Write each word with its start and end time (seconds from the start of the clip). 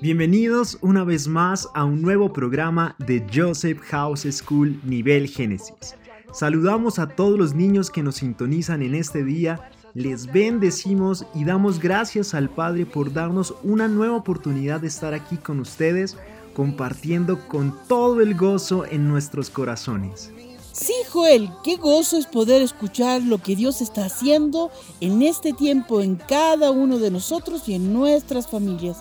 Bienvenidos 0.00 0.78
una 0.80 1.04
vez 1.04 1.28
más 1.28 1.68
a 1.74 1.84
un 1.84 2.02
nuevo 2.02 2.32
programa 2.32 2.96
de 2.98 3.24
Joseph 3.32 3.80
House 3.90 4.26
School 4.30 4.80
Nivel 4.84 5.28
Génesis. 5.28 5.96
Saludamos 6.32 6.98
a 6.98 7.08
todos 7.08 7.38
los 7.38 7.54
niños 7.54 7.90
que 7.90 8.02
nos 8.02 8.16
sintonizan 8.16 8.82
en 8.82 8.94
este 8.94 9.24
día, 9.24 9.70
les 9.94 10.30
bendecimos 10.32 11.24
y 11.34 11.44
damos 11.44 11.78
gracias 11.78 12.34
al 12.34 12.50
Padre 12.50 12.86
por 12.86 13.12
darnos 13.12 13.54
una 13.62 13.88
nueva 13.88 14.16
oportunidad 14.16 14.80
de 14.80 14.88
estar 14.88 15.14
aquí 15.14 15.36
con 15.36 15.60
ustedes, 15.60 16.16
compartiendo 16.54 17.38
con 17.48 17.74
todo 17.88 18.20
el 18.20 18.34
gozo 18.34 18.84
en 18.84 19.08
nuestros 19.08 19.48
corazones. 19.48 20.32
Sí, 20.72 20.94
Joel, 21.08 21.50
qué 21.62 21.76
gozo 21.76 22.18
es 22.18 22.26
poder 22.26 22.60
escuchar 22.60 23.22
lo 23.22 23.38
que 23.38 23.54
Dios 23.54 23.80
está 23.80 24.06
haciendo 24.06 24.72
en 25.00 25.22
este 25.22 25.52
tiempo 25.52 26.00
en 26.00 26.16
cada 26.16 26.72
uno 26.72 26.98
de 26.98 27.12
nosotros 27.12 27.68
y 27.68 27.74
en 27.74 27.92
nuestras 27.92 28.48
familias 28.48 28.98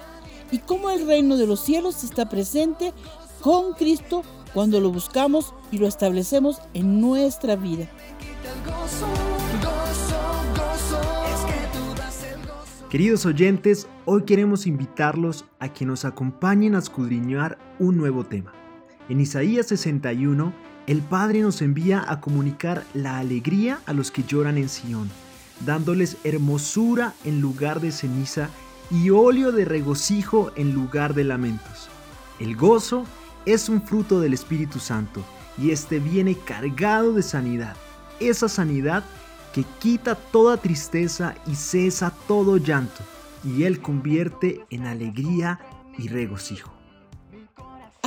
y 0.52 0.60
cómo 0.60 0.90
el 0.90 1.08
reino 1.08 1.38
de 1.38 1.48
los 1.48 1.60
cielos 1.62 2.04
está 2.04 2.30
presente 2.30 2.94
con 3.42 3.74
Cristo 3.74 4.24
cuando 4.54 4.80
lo 4.80 4.92
buscamos 4.92 5.54
y 5.72 5.78
lo 5.78 5.88
establecemos 5.88 6.60
en 6.74 7.02
nuestra 7.02 7.56
vida. 7.56 7.90
Queridos 12.90 13.26
oyentes, 13.26 13.88
hoy 14.06 14.24
queremos 14.24 14.68
invitarlos 14.68 15.46
a 15.60 15.74
que 15.74 15.84
nos 15.84 16.06
acompañen 16.06 16.76
a 16.76 16.80
escudriñar 16.80 17.58
un 17.80 17.98
nuevo 17.98 18.24
tema. 18.24 18.54
En 19.10 19.20
Isaías 19.20 19.66
61, 19.66 20.54
el 20.86 21.02
Padre 21.02 21.42
nos 21.42 21.64
envía 21.64 22.06
a 22.08 22.22
comunicar 22.22 22.84
la 22.94 23.18
alegría 23.18 23.80
a 23.88 23.94
los 23.94 24.12
que 24.12 24.24
lloran 24.24 24.60
en 24.60 24.70
Sión, 24.70 25.10
dándoles 25.66 26.18
hermosura 26.24 27.16
en 27.26 27.42
lugar 27.42 27.82
de 27.82 27.92
ceniza 27.92 28.50
y 28.94 29.10
óleo 29.10 29.52
de 29.52 29.66
regocijo 29.66 30.52
en 30.56 30.74
lugar 30.74 31.16
de 31.16 31.24
lamentos. 31.24 31.90
El 32.40 32.56
gozo 32.56 33.06
es 33.46 33.68
un 33.68 33.82
fruto 33.82 34.20
del 34.20 34.34
Espíritu 34.34 34.80
Santo 34.80 35.24
y 35.58 35.72
este 35.72 36.00
viene 36.00 36.36
cargado 36.36 37.14
de 37.14 37.24
sanidad, 37.24 37.76
esa 38.20 38.48
sanidad 38.48 39.04
que 39.52 39.64
quita 39.80 40.16
toda 40.16 40.58
tristeza 40.58 41.36
y 41.48 41.56
cesa 41.56 42.14
todo 42.28 42.58
llanto, 42.58 43.04
y 43.44 43.64
Él 43.64 43.82
convierte 43.82 44.66
en 44.70 44.86
alegría 44.86 45.60
y 45.98 46.08
regocijo. 46.08 46.73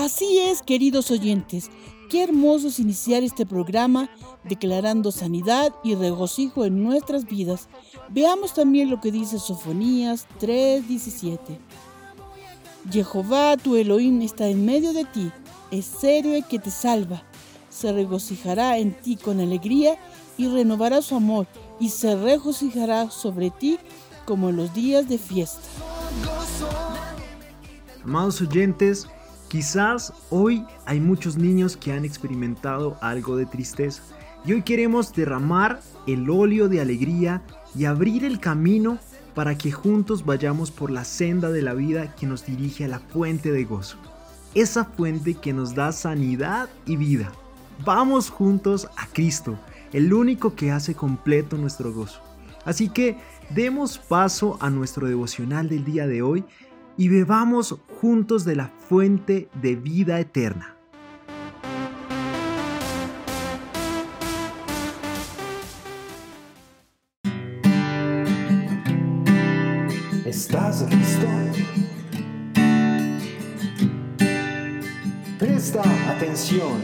Así 0.07 0.39
es, 0.39 0.63
queridos 0.63 1.11
oyentes, 1.11 1.69
qué 2.09 2.23
hermoso 2.23 2.69
es 2.69 2.79
iniciar 2.79 3.25
este 3.25 3.45
programa 3.45 4.09
declarando 4.45 5.11
sanidad 5.11 5.75
y 5.83 5.97
regocijo 5.97 6.65
en 6.65 6.85
nuestras 6.85 7.25
vidas 7.25 7.69
Veamos 8.11 8.55
también 8.55 8.89
lo 8.89 9.01
que 9.01 9.11
dice 9.11 9.41
Sofonías 9.41 10.29
3:17. 10.39 11.59
Jehová 12.93 13.57
tu 13.57 13.75
Elohim 13.75 14.23
está 14.23 14.47
en 14.47 14.65
medio 14.65 14.93
de 14.93 15.07
ti, 15.07 15.33
es 15.73 16.05
héroe 16.05 16.45
que 16.49 16.61
te 16.61 16.71
salva. 16.71 17.25
Se 17.69 17.93
regocijará 17.93 18.79
en 18.79 18.93
ti 18.93 19.17
con 19.17 19.41
alegría 19.41 19.99
y 20.39 20.47
renovará 20.47 21.03
su 21.03 21.17
amor 21.17 21.49
y 21.81 21.89
se 21.89 22.15
regocijará 22.15 23.11
sobre 23.11 23.51
ti 23.51 23.81
como 24.25 24.51
en 24.51 24.57
los 24.57 24.73
días 24.73 25.09
de 25.09 25.19
fiesta. 25.19 25.67
Amados 28.05 28.41
oyentes, 28.41 29.09
quizás 29.49 30.13
hoy 30.31 30.65
hay 30.85 31.01
muchos 31.01 31.37
niños 31.37 31.77
que 31.77 31.93
han 31.93 32.05
experimentado 32.05 32.97
algo 33.01 33.37
de 33.37 33.47
tristeza 33.47 34.03
y 34.45 34.53
hoy 34.53 34.63
queremos 34.63 35.13
derramar 35.13 35.81
el 36.07 36.31
óleo 36.31 36.69
de 36.69 36.81
alegría 36.81 37.43
y 37.75 37.85
abrir 37.85 38.25
el 38.25 38.39
camino 38.39 38.99
para 39.35 39.59
que 39.59 39.71
juntos 39.71 40.25
vayamos 40.25 40.71
por 40.71 40.91
la 40.91 41.05
senda 41.05 41.51
de 41.51 41.63
la 41.63 41.75
vida 41.75 42.15
que 42.15 42.27
nos 42.27 42.47
dirige 42.47 42.85
a 42.85 42.89
la 42.89 43.01
fuente 43.01 43.53
de 43.53 43.65
gozo. 43.65 43.99
Esa 44.55 44.85
fuente 44.85 45.35
que 45.35 45.53
nos 45.53 45.75
da 45.75 45.93
sanidad 45.93 46.71
y 46.87 46.97
vida. 46.97 47.31
Vamos 47.85 48.31
juntos 48.31 48.89
a 48.97 49.07
Cristo, 49.09 49.59
el 49.93 50.15
único 50.15 50.55
que 50.55 50.71
hace 50.71 50.95
completo 50.95 51.59
nuestro 51.59 51.93
gozo. 51.93 52.21
Así 52.65 52.89
que 52.89 53.19
demos 53.51 53.99
paso 53.99 54.57
a 54.61 54.71
nuestro 54.71 55.07
devocional 55.07 55.69
del 55.69 55.85
día 55.85 56.07
de 56.07 56.23
hoy 56.23 56.45
y 56.97 57.09
bebamos 57.09 57.77
juntos 58.01 58.45
de 58.45 58.57
la 58.57 58.69
fuente 58.69 59.49
de 59.61 59.77
vida 59.77 60.19
eterna. 60.21 60.77
¿Estás 70.25 70.83
listo? 70.91 71.27
Presta 75.39 75.83
atención 76.11 76.81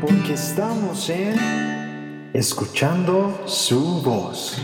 porque 0.00 0.34
estamos 0.34 1.08
en 1.10 2.30
escuchando 2.32 3.42
su 3.46 4.02
voz. 4.02 4.60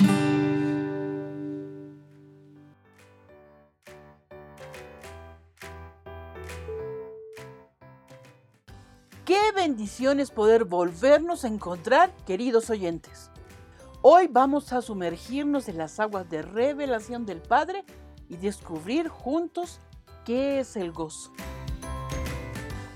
Qué 9.28 9.52
bendición 9.54 10.20
es 10.20 10.30
poder 10.30 10.64
volvernos 10.64 11.44
a 11.44 11.48
encontrar, 11.48 12.10
queridos 12.24 12.70
oyentes. 12.70 13.30
Hoy 14.00 14.26
vamos 14.26 14.72
a 14.72 14.80
sumergirnos 14.80 15.68
en 15.68 15.76
las 15.76 16.00
aguas 16.00 16.30
de 16.30 16.40
revelación 16.40 17.26
del 17.26 17.42
Padre 17.42 17.84
y 18.30 18.38
descubrir 18.38 19.08
juntos 19.08 19.80
qué 20.24 20.60
es 20.60 20.76
el 20.76 20.92
gozo. 20.92 21.30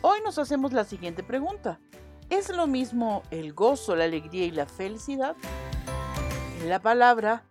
Hoy 0.00 0.20
nos 0.24 0.38
hacemos 0.38 0.72
la 0.72 0.84
siguiente 0.84 1.22
pregunta. 1.22 1.78
¿Es 2.30 2.48
lo 2.48 2.66
mismo 2.66 3.22
el 3.30 3.52
gozo, 3.52 3.94
la 3.94 4.04
alegría 4.04 4.46
y 4.46 4.52
la 4.52 4.64
felicidad? 4.64 5.36
En 6.62 6.70
la 6.70 6.80
palabra 6.80 7.44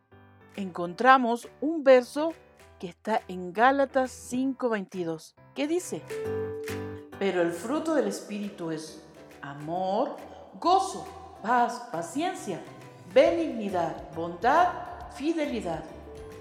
encontramos 0.56 1.48
un 1.62 1.84
verso 1.84 2.34
que 2.80 2.88
está 2.88 3.22
en 3.28 3.54
Gálatas 3.54 4.10
5:22, 4.10 5.36
que 5.54 5.68
dice, 5.68 6.02
pero 7.22 7.44
el 7.44 7.52
fruto 7.52 7.94
del 7.94 8.08
Espíritu 8.08 8.72
es 8.72 9.00
amor, 9.44 10.18
gozo, 10.60 11.06
paz, 11.44 11.84
paciencia, 11.92 12.60
benignidad, 13.14 14.12
bondad, 14.16 14.70
fidelidad 15.14 15.84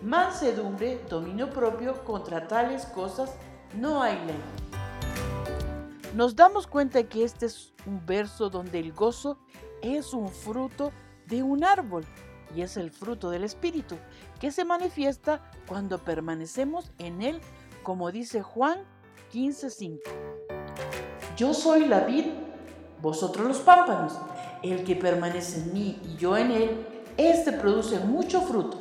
mansedumbre, 0.01 0.99
dominio 1.11 1.51
propio, 1.51 2.03
contra 2.05 2.49
tales 2.49 2.87
cosas 2.87 3.35
no 3.75 4.03
hay 4.03 4.17
ley. 4.25 4.41
Nos 6.15 6.35
damos 6.35 6.67
cuenta 6.67 7.03
que 7.03 7.25
este 7.25 7.45
es 7.45 7.75
un 7.85 8.07
verso 8.07 8.49
donde 8.49 8.79
el 8.79 8.95
gozo 8.95 9.39
es 9.83 10.15
un 10.15 10.31
fruto 10.31 10.93
de 11.27 11.43
un 11.43 11.63
árbol 11.63 12.07
y 12.57 12.63
es 12.63 12.79
el 12.79 12.91
fruto 12.91 13.29
del 13.29 13.45
Espíritu 13.45 13.97
que 14.41 14.51
se 14.51 14.65
manifiesta 14.65 15.43
cuando 15.69 15.99
permanecemos 15.99 16.91
en 16.97 17.21
él, 17.21 17.39
como 17.83 18.11
dice 18.11 18.41
Juan 18.41 18.79
15:5. 19.31 20.30
Yo 21.37 21.55
soy 21.55 21.87
la 21.87 22.01
vid, 22.01 22.27
vosotros 23.01 23.47
los 23.47 23.59
pámpanos. 23.59 24.19
El 24.63 24.85
que 24.85 24.97
permanece 24.97 25.61
en 25.61 25.73
mí 25.73 26.01
y 26.05 26.17
yo 26.17 26.37
en 26.37 26.51
él, 26.51 26.87
éste 27.17 27.53
produce 27.53 27.99
mucho 28.01 28.43
fruto 28.43 28.79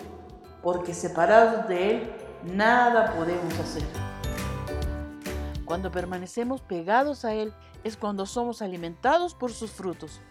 porque 0.61 0.93
separados 0.93 1.67
de 1.67 1.91
Él 1.91 2.11
nada 2.43 3.13
podemos 3.15 3.57
hacer. 3.59 3.83
Cuando 5.65 5.91
permanecemos 5.91 6.61
pegados 6.61 7.25
a 7.25 7.33
Él 7.33 7.53
es 7.83 7.95
cuando 7.95 8.25
somos 8.25 8.61
alimentados 8.61 9.35
por 9.35 9.51
sus 9.51 9.71
frutos. 9.71 10.21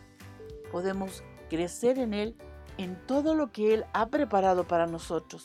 Podemos 0.72 1.22
crecer 1.48 1.98
en 1.98 2.12
Él 2.12 2.36
en 2.76 2.96
todo 3.06 3.34
lo 3.34 3.52
que 3.52 3.74
Él 3.74 3.84
ha 3.92 4.08
preparado 4.08 4.66
para 4.66 4.86
nosotros. 4.86 5.44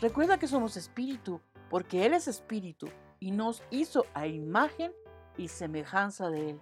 Recuerda 0.00 0.38
que 0.38 0.48
somos 0.48 0.76
espíritu, 0.76 1.40
porque 1.70 2.06
Él 2.06 2.14
es 2.14 2.28
espíritu 2.28 2.88
y 3.20 3.30
nos 3.30 3.62
hizo 3.70 4.06
a 4.14 4.26
imagen 4.26 4.92
y 5.38 5.48
semejanza 5.48 6.28
de 6.28 6.50
Él. 6.50 6.60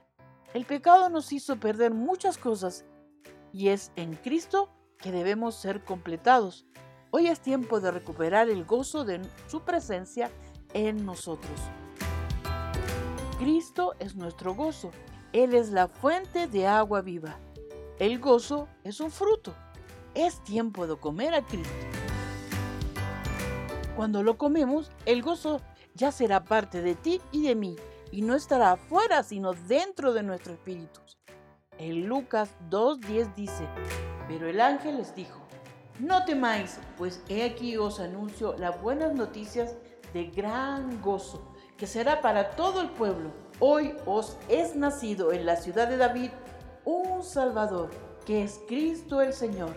El 0.55 0.65
pecado 0.65 1.09
nos 1.09 1.33
hizo 1.33 1.57
perder 1.57 1.93
muchas 1.93 2.39
cosas 2.39 2.85
y 3.53 3.69
es 3.69 3.91
en 3.97 4.15
Cristo 4.15 4.71
que 4.99 5.11
debemos 5.11 5.57
ser 5.57 5.83
completados. 5.83 6.67
Hoy 7.11 7.27
es 7.27 7.41
tiempo 7.41 7.81
de 7.81 7.91
recuperar 7.91 8.49
el 8.49 8.65
gozo 8.65 9.05
de 9.05 9.21
su 9.49 9.63
presencia 9.63 10.31
en 10.75 11.05
nosotros. 11.05 11.61
Cristo 13.39 13.95
es 13.99 14.15
nuestro 14.17 14.55
gozo. 14.55 14.91
Él 15.33 15.55
es 15.55 15.71
la 15.71 15.89
fuente 15.89 16.47
de 16.47 16.67
agua 16.67 17.03
viva. 17.03 17.39
El 17.99 18.19
gozo 18.19 18.69
es 18.85 19.01
un 19.01 19.11
fruto. 19.11 19.55
Es 20.15 20.43
tiempo 20.45 20.87
de 20.87 20.97
comer 20.97 21.35
a 21.35 21.43
Cristo. 21.43 21.75
Cuando 23.95 24.23
lo 24.23 24.37
comemos, 24.37 24.91
el 25.07 25.23
gozo 25.23 25.61
ya 25.95 26.13
será 26.13 26.45
parte 26.45 26.83
de 26.83 26.95
ti 26.95 27.21
y 27.33 27.43
de 27.43 27.55
mí, 27.55 27.77
y 28.11 28.23
no 28.23 28.35
estará 28.35 28.73
afuera, 28.73 29.23
sino 29.23 29.53
dentro 29.53 30.13
de 30.13 30.23
nuestro 30.23 30.53
espíritu. 30.53 31.01
En 31.79 32.07
Lucas 32.07 32.55
2.10 32.71 33.35
dice, 33.35 33.69
pero 34.29 34.49
el 34.49 34.61
ángel 34.61 34.97
les 34.97 35.15
dijo, 35.15 35.47
no 35.99 36.25
temáis, 36.25 36.79
pues 36.97 37.23
he 37.29 37.45
aquí 37.45 37.77
os 37.77 38.01
anuncio 38.01 38.55
las 38.59 38.81
buenas 38.83 39.15
noticias 39.15 39.77
de 40.13 40.27
gran 40.27 41.01
gozo, 41.03 41.55
que 41.77 41.87
será 41.87 42.21
para 42.23 42.51
todo 42.51 42.81
el 42.81 42.91
pueblo. 42.91 43.31
Hoy 43.61 43.95
os 44.07 44.37
es 44.49 44.75
nacido 44.75 45.33
en 45.33 45.47
la 45.47 45.57
ciudad 45.57 45.89
de 45.89 45.97
David 45.97 46.31
un 46.85 47.23
Salvador, 47.23 47.91
que 48.25 48.43
es 48.43 48.61
Cristo 48.69 49.21
el 49.21 49.33
Señor. 49.33 49.75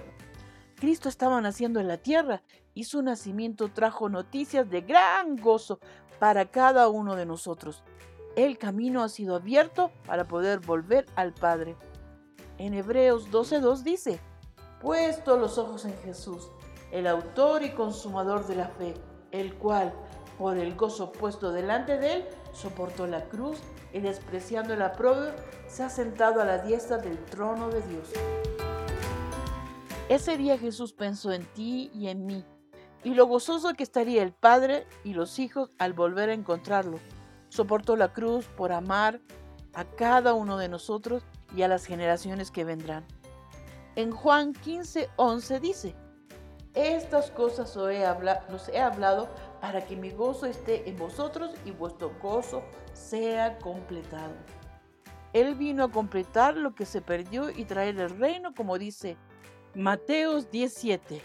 Cristo 0.75 1.09
estaba 1.09 1.41
naciendo 1.41 1.79
en 1.79 1.87
la 1.87 1.97
tierra 1.97 2.41
y 2.73 2.85
su 2.85 3.01
nacimiento 3.01 3.69
trajo 3.69 4.07
noticias 4.07 4.69
de 4.69 4.81
gran 4.81 5.35
gozo 5.35 5.79
para 6.19 6.45
cada 6.45 6.87
uno 6.89 7.15
de 7.15 7.25
nosotros. 7.25 7.83
El 8.35 8.57
camino 8.57 9.03
ha 9.03 9.09
sido 9.09 9.35
abierto 9.35 9.91
para 10.05 10.25
poder 10.25 10.59
volver 10.59 11.05
al 11.15 11.33
Padre. 11.33 11.75
En 12.57 12.73
Hebreos 12.73 13.31
12.2 13.31 13.83
dice, 13.83 14.19
puesto 14.81 15.37
los 15.37 15.57
ojos 15.57 15.85
en 15.85 15.97
Jesús, 16.03 16.51
el 16.91 17.07
autor 17.07 17.63
y 17.63 17.71
consumador 17.71 18.45
de 18.47 18.55
la 18.55 18.67
fe, 18.67 18.93
el 19.31 19.55
cual, 19.55 19.93
por 20.37 20.57
el 20.57 20.75
gozo 20.75 21.11
puesto 21.11 21.51
delante 21.51 21.97
de 21.97 22.13
él, 22.13 22.25
soportó 22.53 23.07
la 23.07 23.25
cruz 23.25 23.59
y 23.93 23.99
despreciando 23.99 24.75
la 24.75 24.93
prueba, 24.93 25.35
se 25.67 25.83
ha 25.83 25.89
sentado 25.89 26.41
a 26.41 26.45
la 26.45 26.59
diestra 26.59 26.97
del 26.97 27.17
trono 27.25 27.69
de 27.69 27.81
Dios. 27.81 28.09
Ese 30.07 30.37
día 30.37 30.57
Jesús 30.57 30.93
pensó 30.93 31.31
en 31.31 31.45
ti 31.53 31.91
y 31.93 32.07
en 32.07 32.25
mí, 32.25 32.43
y 33.03 33.13
lo 33.13 33.27
gozoso 33.27 33.73
que 33.73 33.83
estaría 33.83 34.23
el 34.23 34.33
Padre 34.33 34.87
y 35.03 35.13
los 35.13 35.39
hijos 35.39 35.71
al 35.77 35.93
volver 35.93 36.29
a 36.29 36.33
encontrarlo. 36.33 36.99
Soportó 37.49 37.95
la 37.95 38.13
cruz 38.13 38.47
por 38.47 38.71
amar 38.71 39.19
a 39.73 39.83
cada 39.83 40.33
uno 40.33 40.57
de 40.57 40.69
nosotros 40.69 41.23
y 41.55 41.63
a 41.63 41.67
las 41.67 41.85
generaciones 41.85 42.51
que 42.51 42.63
vendrán. 42.63 43.05
En 43.95 44.11
Juan 44.11 44.53
15, 44.53 45.09
11 45.17 45.59
dice, 45.59 45.95
estas 46.73 47.31
cosas 47.31 47.75
os 47.75 47.91
he, 47.91 48.05
los 48.49 48.69
he 48.69 48.79
hablado 48.79 49.27
para 49.59 49.85
que 49.85 49.95
mi 49.95 50.11
gozo 50.11 50.45
esté 50.45 50.87
en 50.87 50.97
vosotros 50.97 51.51
y 51.65 51.71
vuestro 51.71 52.13
gozo 52.21 52.63
sea 52.93 53.57
completado. 53.57 54.33
Él 55.33 55.55
vino 55.55 55.83
a 55.83 55.91
completar 55.91 56.55
lo 56.55 56.73
que 56.75 56.85
se 56.85 57.01
perdió 57.01 57.49
y 57.49 57.65
traer 57.65 57.99
el 57.99 58.09
reino, 58.17 58.53
como 58.53 58.77
dice 58.77 59.17
Mateos 59.75 60.49
17, 60.51 61.21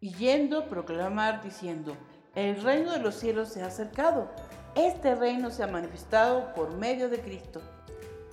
y 0.00 0.14
yendo 0.14 0.68
proclamar 0.68 1.42
diciendo, 1.42 1.96
el 2.34 2.62
reino 2.62 2.92
de 2.92 2.98
los 2.98 3.14
cielos 3.14 3.48
se 3.48 3.62
ha 3.62 3.66
acercado, 3.66 4.30
este 4.76 5.14
reino 5.14 5.50
se 5.50 5.62
ha 5.62 5.66
manifestado 5.66 6.52
por 6.54 6.76
medio 6.76 7.08
de 7.08 7.20
Cristo. 7.20 7.62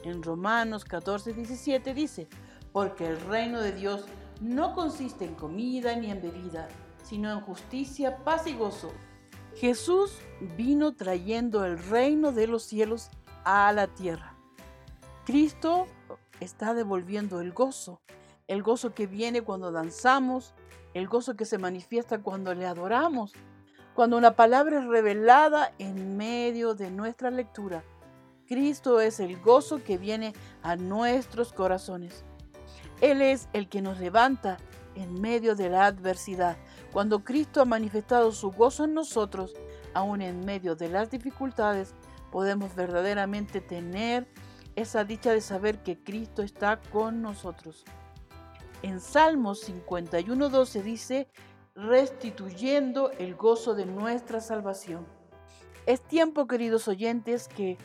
En 0.03 0.21
Romanos 0.21 0.83
14, 0.83 1.31
17 1.31 1.93
dice, 1.93 2.27
porque 2.73 3.07
el 3.07 3.19
reino 3.21 3.61
de 3.61 3.71
Dios 3.71 4.05
no 4.41 4.73
consiste 4.75 5.23
en 5.23 5.35
comida 5.35 5.95
ni 5.95 6.11
en 6.11 6.21
bebida, 6.21 6.67
sino 7.01 7.31
en 7.31 7.39
justicia, 7.39 8.17
paz 8.25 8.45
y 8.47 8.53
gozo. 8.53 8.91
Jesús 9.55 10.17
vino 10.57 10.93
trayendo 10.95 11.63
el 11.63 11.81
reino 11.81 12.33
de 12.33 12.47
los 12.47 12.63
cielos 12.63 13.09
a 13.45 13.71
la 13.71 13.87
tierra. 13.87 14.35
Cristo 15.25 15.87
está 16.41 16.73
devolviendo 16.73 17.39
el 17.39 17.53
gozo, 17.53 18.01
el 18.47 18.63
gozo 18.63 18.93
que 18.93 19.07
viene 19.07 19.43
cuando 19.43 19.71
danzamos, 19.71 20.53
el 20.93 21.07
gozo 21.07 21.35
que 21.37 21.45
se 21.45 21.57
manifiesta 21.57 22.21
cuando 22.21 22.53
le 22.53 22.65
adoramos, 22.65 23.31
cuando 23.95 24.17
una 24.17 24.35
palabra 24.35 24.79
es 24.79 24.85
revelada 24.85 25.71
en 25.77 26.17
medio 26.17 26.73
de 26.73 26.89
nuestra 26.89 27.29
lectura. 27.29 27.83
Cristo 28.47 28.99
es 28.99 29.19
el 29.19 29.39
gozo 29.39 29.83
que 29.83 29.97
viene 29.97 30.33
a 30.61 30.75
nuestros 30.75 31.53
corazones. 31.53 32.25
Él 33.01 33.21
es 33.21 33.49
el 33.53 33.69
que 33.69 33.81
nos 33.81 33.99
levanta 33.99 34.57
en 34.95 35.19
medio 35.21 35.55
de 35.55 35.69
la 35.69 35.85
adversidad. 35.85 36.57
Cuando 36.91 37.23
Cristo 37.23 37.61
ha 37.61 37.65
manifestado 37.65 38.31
su 38.31 38.51
gozo 38.51 38.83
en 38.83 38.93
nosotros, 38.93 39.53
aún 39.93 40.21
en 40.21 40.45
medio 40.45 40.75
de 40.75 40.89
las 40.89 41.09
dificultades, 41.09 41.93
podemos 42.31 42.75
verdaderamente 42.75 43.61
tener 43.61 44.27
esa 44.75 45.03
dicha 45.03 45.31
de 45.31 45.41
saber 45.41 45.83
que 45.83 45.97
Cristo 46.03 46.41
está 46.41 46.79
con 46.91 47.21
nosotros. 47.21 47.85
En 48.81 48.99
Salmos 48.99 49.67
51.12 49.69 50.81
dice, 50.81 51.27
restituyendo 51.75 53.11
el 53.17 53.35
gozo 53.35 53.73
de 53.73 53.85
nuestra 53.85 54.41
salvación. 54.41 55.07
Es 55.85 56.01
tiempo, 56.01 56.47
queridos 56.47 56.87
oyentes, 56.87 57.47
que 57.47 57.77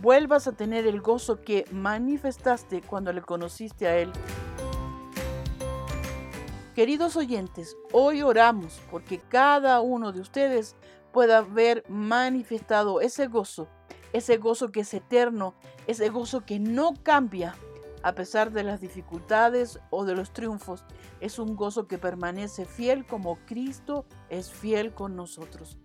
vuelvas 0.00 0.46
a 0.46 0.52
tener 0.52 0.86
el 0.86 1.00
gozo 1.00 1.42
que 1.42 1.64
manifestaste 1.72 2.82
cuando 2.82 3.12
le 3.12 3.22
conociste 3.22 3.86
a 3.86 3.98
Él. 3.98 4.12
Queridos 6.74 7.16
oyentes, 7.16 7.76
hoy 7.92 8.22
oramos 8.22 8.80
porque 8.90 9.18
cada 9.18 9.80
uno 9.80 10.12
de 10.12 10.20
ustedes 10.20 10.76
pueda 11.12 11.40
ver 11.40 11.84
manifestado 11.88 13.00
ese 13.00 13.26
gozo, 13.26 13.66
ese 14.12 14.36
gozo 14.36 14.70
que 14.70 14.80
es 14.80 14.94
eterno, 14.94 15.54
ese 15.86 16.10
gozo 16.10 16.44
que 16.44 16.58
no 16.58 16.94
cambia 17.02 17.54
a 18.02 18.14
pesar 18.14 18.52
de 18.52 18.62
las 18.62 18.80
dificultades 18.80 19.78
o 19.90 20.04
de 20.04 20.14
los 20.14 20.32
triunfos. 20.32 20.84
Es 21.20 21.38
un 21.38 21.56
gozo 21.56 21.86
que 21.86 21.98
permanece 21.98 22.64
fiel 22.64 23.06
como 23.06 23.38
Cristo 23.46 24.06
es 24.28 24.50
fiel 24.50 24.94
con 24.94 25.16
nosotros. 25.16 25.78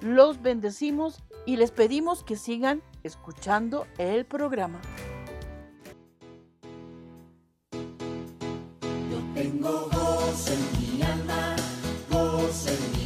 Los 0.00 0.42
bendecimos 0.42 1.22
y 1.46 1.56
les 1.56 1.70
pedimos 1.70 2.22
que 2.22 2.36
sigan 2.36 2.82
escuchando 3.02 3.86
el 3.98 4.26
programa. 4.26 4.80
Yo 7.72 9.18
tengo 9.34 9.88
gozo 9.90 10.52
en 10.52 10.96
mi 10.96 11.02
alma, 11.02 11.56
gozo 12.10 12.70
en 12.70 12.92
mi 12.92 12.97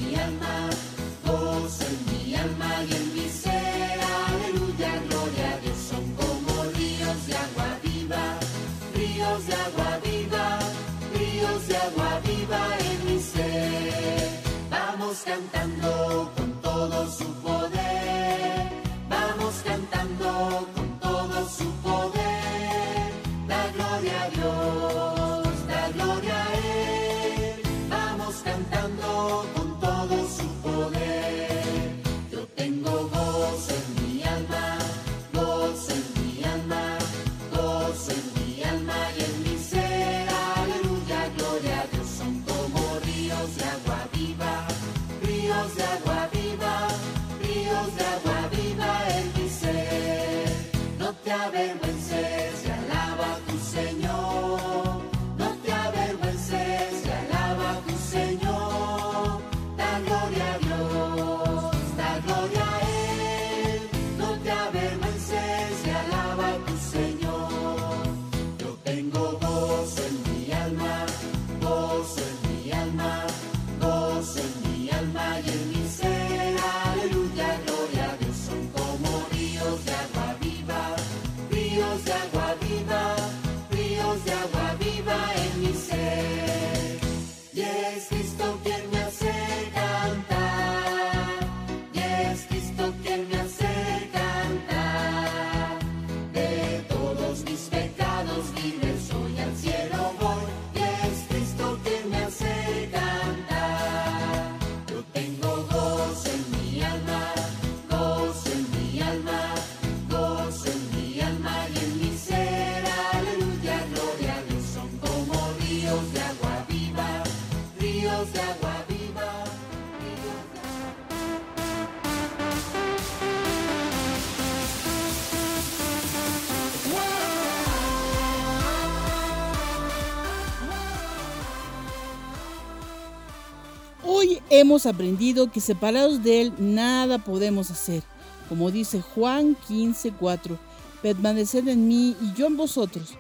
Hemos 134.51 134.87
aprendido 134.87 135.51
que 135.51 135.61
separados 135.61 136.23
de 136.23 136.43
Él 136.43 136.53
nada 136.59 137.19
podemos 137.19 137.71
hacer. 137.71 138.03
Como 138.49 138.71
dice 138.71 139.01
Juan 139.01 139.57
15:4, 139.69 140.59
permaneced 141.03 141.67
en 141.69 141.89
mí 141.89 142.17
y 142.21 142.33
yo 142.35 142.47
en 142.47 142.57
vosotros. 142.57 143.15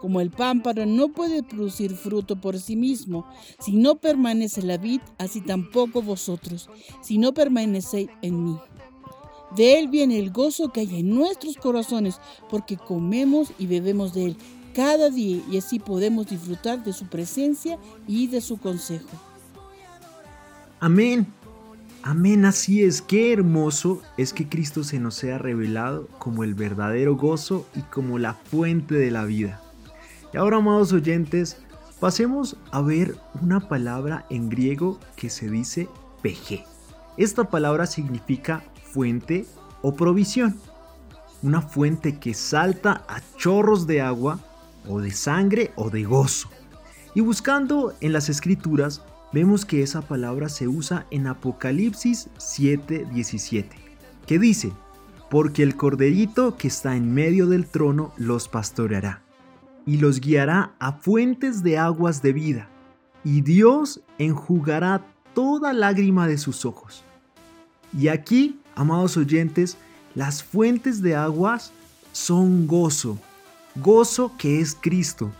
Como 0.00 0.20
el 0.20 0.30
pámpano 0.30 0.86
no 0.86 1.08
puede 1.08 1.42
producir 1.42 1.96
fruto 1.96 2.40
por 2.40 2.58
sí 2.58 2.76
mismo, 2.76 3.26
si 3.58 3.72
no 3.72 3.96
permanece 3.96 4.62
la 4.62 4.76
vid, 4.76 5.00
así 5.18 5.40
tampoco 5.40 6.02
vosotros, 6.02 6.70
si 7.02 7.18
no 7.18 7.34
permanecéis 7.34 8.08
en 8.22 8.44
mí. 8.44 8.56
De 9.56 9.78
Él 9.78 9.88
viene 9.88 10.18
el 10.18 10.30
gozo 10.30 10.70
que 10.72 10.80
hay 10.80 11.00
en 11.00 11.14
nuestros 11.14 11.56
corazones, 11.56 12.20
porque 12.48 12.76
comemos 12.76 13.48
y 13.58 13.66
bebemos 13.66 14.14
de 14.14 14.26
Él 14.26 14.36
cada 14.74 15.10
día 15.10 15.42
y 15.50 15.58
así 15.58 15.80
podemos 15.80 16.28
disfrutar 16.28 16.84
de 16.84 16.92
su 16.92 17.06
presencia 17.06 17.78
y 18.06 18.28
de 18.28 18.40
su 18.40 18.58
consejo. 18.58 19.27
Amén. 20.80 21.26
Amén, 22.04 22.44
así 22.44 22.84
es. 22.84 23.02
Qué 23.02 23.32
hermoso 23.32 24.00
es 24.16 24.32
que 24.32 24.48
Cristo 24.48 24.84
se 24.84 25.00
nos 25.00 25.16
sea 25.16 25.36
revelado 25.36 26.06
como 26.18 26.44
el 26.44 26.54
verdadero 26.54 27.16
gozo 27.16 27.66
y 27.74 27.80
como 27.82 28.18
la 28.18 28.34
fuente 28.34 28.94
de 28.94 29.10
la 29.10 29.24
vida. 29.24 29.60
Y 30.32 30.36
ahora, 30.36 30.58
amados 30.58 30.92
oyentes, 30.92 31.56
pasemos 31.98 32.56
a 32.70 32.80
ver 32.80 33.16
una 33.42 33.68
palabra 33.68 34.24
en 34.30 34.48
griego 34.48 35.00
que 35.16 35.30
se 35.30 35.50
dice 35.50 35.88
peje. 36.22 36.64
Esta 37.16 37.50
palabra 37.50 37.86
significa 37.86 38.62
fuente 38.92 39.46
o 39.82 39.96
provisión. 39.96 40.56
Una 41.42 41.60
fuente 41.60 42.20
que 42.20 42.34
salta 42.34 43.04
a 43.08 43.20
chorros 43.36 43.88
de 43.88 44.00
agua 44.00 44.38
o 44.86 45.00
de 45.00 45.10
sangre 45.10 45.72
o 45.74 45.90
de 45.90 46.04
gozo. 46.04 46.48
Y 47.14 47.20
buscando 47.20 47.94
en 48.00 48.12
las 48.12 48.28
escrituras, 48.28 49.02
vemos 49.32 49.64
que 49.64 49.82
esa 49.82 50.02
palabra 50.02 50.48
se 50.48 50.68
usa 50.68 51.06
en 51.10 51.26
Apocalipsis 51.26 52.28
7:17, 52.38 53.76
que 54.26 54.38
dice, 54.38 54.72
porque 55.30 55.62
el 55.62 55.76
corderito 55.76 56.56
que 56.56 56.68
está 56.68 56.96
en 56.96 57.12
medio 57.12 57.46
del 57.46 57.66
trono 57.66 58.12
los 58.16 58.48
pastoreará 58.48 59.22
y 59.84 59.98
los 59.98 60.20
guiará 60.20 60.72
a 60.78 60.92
fuentes 60.92 61.62
de 61.62 61.78
aguas 61.78 62.20
de 62.22 62.32
vida, 62.32 62.68
y 63.24 63.40
Dios 63.40 64.00
enjugará 64.18 65.06
toda 65.34 65.72
lágrima 65.72 66.26
de 66.26 66.36
sus 66.36 66.64
ojos. 66.64 67.04
Y 67.96 68.08
aquí, 68.08 68.58
amados 68.74 69.16
oyentes, 69.16 69.78
las 70.14 70.42
fuentes 70.42 71.00
de 71.00 71.16
aguas 71.16 71.72
son 72.12 72.66
gozo, 72.66 73.18
gozo 73.76 74.32
que 74.36 74.60
es 74.60 74.76
Cristo, 74.78 75.30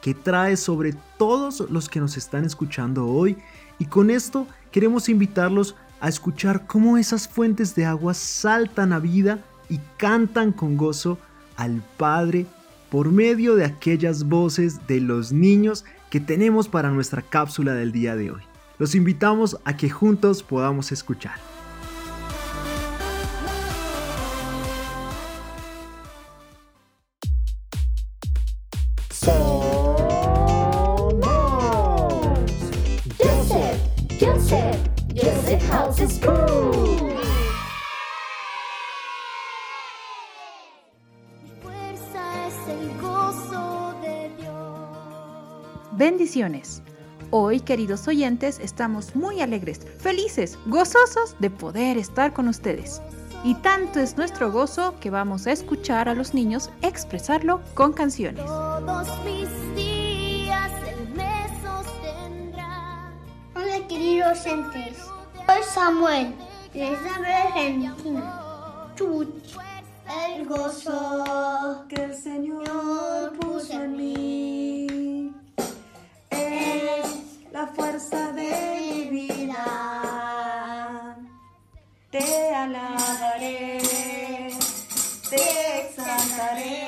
que 0.00 0.14
trae 0.14 0.56
sobre 0.56 0.94
todos 1.18 1.60
los 1.70 1.88
que 1.88 2.00
nos 2.00 2.16
están 2.16 2.44
escuchando 2.44 3.06
hoy. 3.06 3.36
Y 3.78 3.86
con 3.86 4.10
esto 4.10 4.46
queremos 4.70 5.08
invitarlos 5.08 5.74
a 6.00 6.08
escuchar 6.08 6.66
cómo 6.66 6.96
esas 6.96 7.28
fuentes 7.28 7.74
de 7.74 7.84
agua 7.84 8.14
saltan 8.14 8.92
a 8.92 8.98
vida 8.98 9.40
y 9.68 9.80
cantan 9.96 10.52
con 10.52 10.76
gozo 10.76 11.18
al 11.56 11.82
Padre 11.96 12.46
por 12.90 13.10
medio 13.10 13.56
de 13.56 13.64
aquellas 13.64 14.24
voces 14.24 14.86
de 14.86 15.00
los 15.00 15.32
niños 15.32 15.84
que 16.10 16.20
tenemos 16.20 16.68
para 16.68 16.90
nuestra 16.90 17.22
cápsula 17.22 17.74
del 17.74 17.92
día 17.92 18.16
de 18.16 18.30
hoy. 18.30 18.42
Los 18.78 18.94
invitamos 18.94 19.58
a 19.64 19.76
que 19.76 19.90
juntos 19.90 20.42
podamos 20.42 20.92
escuchar. 20.92 21.57
Bendiciones. 46.28 46.82
Hoy, 47.30 47.60
queridos 47.60 48.06
oyentes, 48.06 48.58
estamos 48.58 49.16
muy 49.16 49.40
alegres, 49.40 49.80
felices, 49.98 50.58
gozosos 50.66 51.34
de 51.38 51.48
poder 51.48 51.96
estar 51.96 52.34
con 52.34 52.48
ustedes. 52.48 53.00
Y 53.44 53.54
tanto 53.54 53.98
es 53.98 54.18
nuestro 54.18 54.52
gozo 54.52 54.94
que 55.00 55.08
vamos 55.08 55.46
a 55.46 55.52
escuchar 55.52 56.06
a 56.06 56.12
los 56.12 56.34
niños 56.34 56.68
expresarlo 56.82 57.62
con 57.72 57.94
canciones. 57.94 58.44
Todos 58.44 59.08
mis 59.24 59.48
días 59.74 60.70
Él 60.86 61.08
me 61.14 61.46
sostendrá. 61.62 63.10
Hola 63.56 63.88
queridos 63.88 64.44
oyentes, 64.44 64.98
soy 65.46 65.62
Samuel, 65.62 66.34
les 66.74 66.98
hablo 67.10 67.26
de 67.26 67.34
Argentina. 67.34 68.92
Chuch, 68.96 69.56
el 70.26 70.46
gozo 70.46 71.86
que 71.88 72.04
el 72.04 72.14
Señor 72.14 73.32
puso 73.40 73.72
en 73.72 73.96
mí 73.96 75.07
es 76.48 77.06
la 77.52 77.66
fuerza 77.66 78.32
de 78.32 78.50
mi 78.80 79.04
vida. 79.10 79.64
Te 82.10 82.54
alabaré, 82.54 83.80
te 85.30 85.80
exaltaré. 85.80 86.87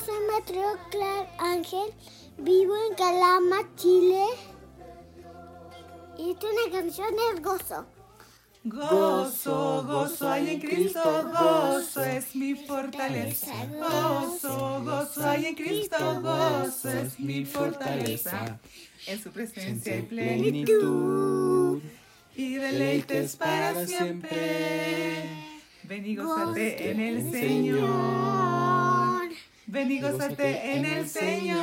Soy 0.00 0.16
Mateo 0.32 0.76
Clark 0.90 1.28
Ángel, 1.38 1.92
vivo 2.38 2.74
en 2.88 2.94
Calama, 2.94 3.58
Chile. 3.76 4.24
Y 6.18 6.30
esta 6.30 6.46
una 6.46 6.78
canción 6.78 7.08
es 7.32 7.42
Gozo. 7.42 7.86
Gozo, 8.66 9.84
gozo 9.86 10.30
hay 10.30 10.54
en 10.54 10.60
Cristo, 10.60 11.30
gozo 11.30 12.02
es 12.02 12.34
mi 12.34 12.54
fortaleza. 12.54 13.52
Gozo, 13.66 14.82
gozo 14.82 15.28
hay 15.28 15.46
en 15.46 15.54
Cristo, 15.54 16.20
gozo 16.22 16.88
es 16.88 17.20
mi 17.20 17.44
fortaleza. 17.44 18.58
En 19.06 19.22
su 19.22 19.30
presencia 19.30 19.92
hay 19.92 20.02
plenitud 20.02 21.82
y 22.34 22.54
deleites 22.54 23.36
para 23.36 23.86
siempre. 23.86 25.28
Ven 25.82 26.06
y 26.06 26.16
gózate 26.16 26.90
en 26.90 27.00
el 27.00 27.30
Señor. 27.30 28.53
Ven 29.74 29.90
y 29.90 30.00
gózate 30.00 30.76
en 30.76 30.84
el 30.84 31.08
Señor. 31.08 31.58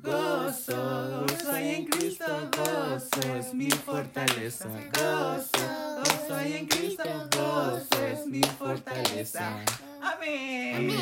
Gozo, 0.00 1.26
gozo 1.26 1.52
hay 1.52 1.74
en 1.74 1.86
Cristo, 1.86 2.48
gozo 2.56 3.34
es 3.36 3.52
mi 3.52 3.68
fortaleza. 3.68 4.68
Gozo, 4.94 5.58
gozo 6.04 6.36
hay 6.36 6.52
en 6.58 6.66
Cristo, 6.68 7.28
gozo 7.36 8.06
es 8.06 8.26
mi 8.28 8.42
fortaleza. 8.44 9.56
Amén. 10.00 10.92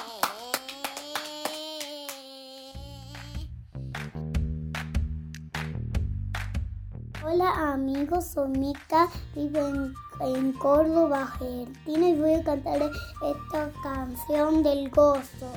Hola 7.22 7.74
amigos, 7.74 8.24
soy 8.28 8.48
Mica, 8.48 9.06
vivo 9.34 9.58
en, 9.58 9.94
en 10.20 10.52
Córdoba, 10.54 11.24
Argentina 11.24 12.08
y 12.08 12.18
voy 12.18 12.32
a 12.32 12.42
cantar 12.42 12.80
esta 12.80 13.70
canción 13.82 14.62
del 14.62 14.88
gozo. 14.88 15.52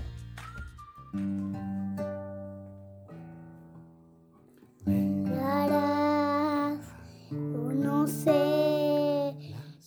Darás, 4.85 6.79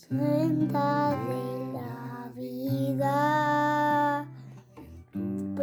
cuenta 0.09 1.11
de 1.29 1.73
la 1.75 2.31
vida, 2.35 4.27
tu 5.13 5.55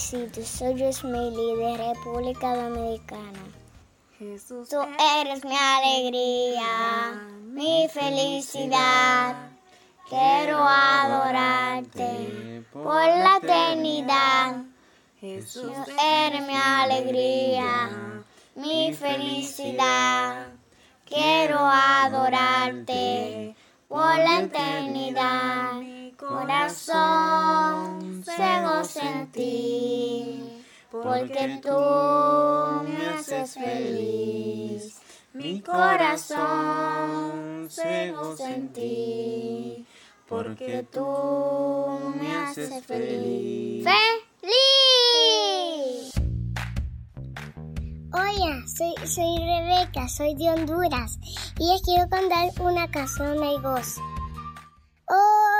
Bendecido, 0.00 0.46
soy 0.46 0.82
Ismaili 0.82 1.56
de 1.56 1.76
República 1.76 2.56
Dominicana. 2.56 3.38
Jesús, 4.18 4.70
Tú 4.70 4.78
eres 5.20 5.44
mi 5.44 5.54
alegría, 5.54 7.20
mi 7.44 7.86
felicidad. 7.92 9.50
Quiero 10.08 10.56
adorarte 10.58 12.64
por 12.72 12.94
la 12.94 13.40
eternidad. 13.42 14.62
Jesús, 15.20 15.70
Tú 15.70 15.92
eres 16.02 16.46
mi 16.46 16.56
alegría, 16.56 18.22
mi 18.54 18.94
felicidad. 18.94 20.46
Quiero 21.04 21.58
adorarte 21.58 23.54
por 23.86 24.16
la 24.16 24.40
eternidad. 24.40 25.89
Mi 26.30 26.36
corazón 26.36 28.24
se 28.24 28.62
goza 28.62 29.02
en 29.10 29.32
ti, 29.32 30.62
porque 30.88 31.60
tú 31.60 31.76
me 32.84 33.08
haces 33.08 33.54
feliz. 33.54 35.00
Mi 35.32 35.60
corazón 35.60 36.38
se 37.68 38.12
goza 38.12 38.54
en 38.54 38.72
ti, 38.72 39.84
porque 40.28 40.86
tú 40.92 41.98
me 42.14 42.36
haces 42.36 42.86
feliz. 42.86 43.84
¡Feliz! 43.84 44.52
Hola, 48.12 48.62
soy, 48.68 48.94
soy 49.04 49.36
Rebeca, 49.36 50.08
soy 50.08 50.36
de 50.36 50.48
Honduras 50.50 51.18
y 51.58 51.72
les 51.72 51.82
quiero 51.82 52.08
contar 52.08 52.50
una 52.60 52.88
canción 52.88 53.36
de 53.36 53.58
gozo. 53.58 54.00
Hoy 55.08 55.59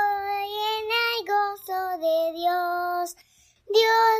Dios 3.73 4.10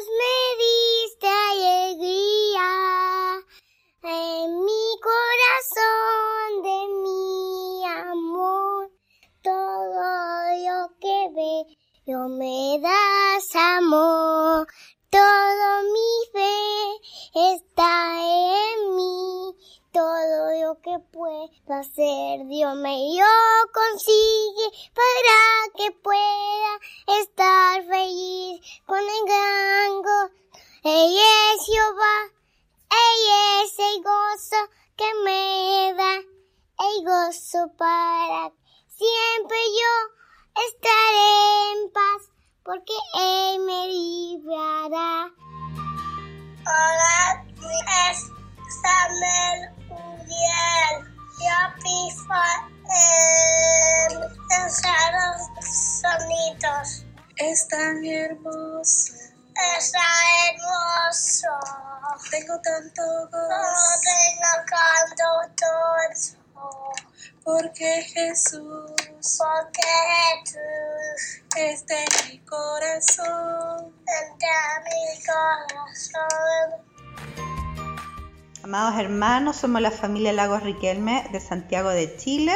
somos 79.62 79.80
la 79.80 79.92
familia 79.92 80.34
Lagos 80.34 80.64
Riquelme 80.64 81.24
de 81.32 81.40
Santiago 81.40 81.90
de 81.90 82.18
Chile. 82.18 82.52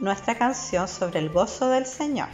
Nuestra 0.00 0.34
canción 0.34 0.86
sobre 0.86 1.20
el 1.20 1.30
gozo 1.30 1.70
del 1.70 1.86
Señor. 1.86 2.28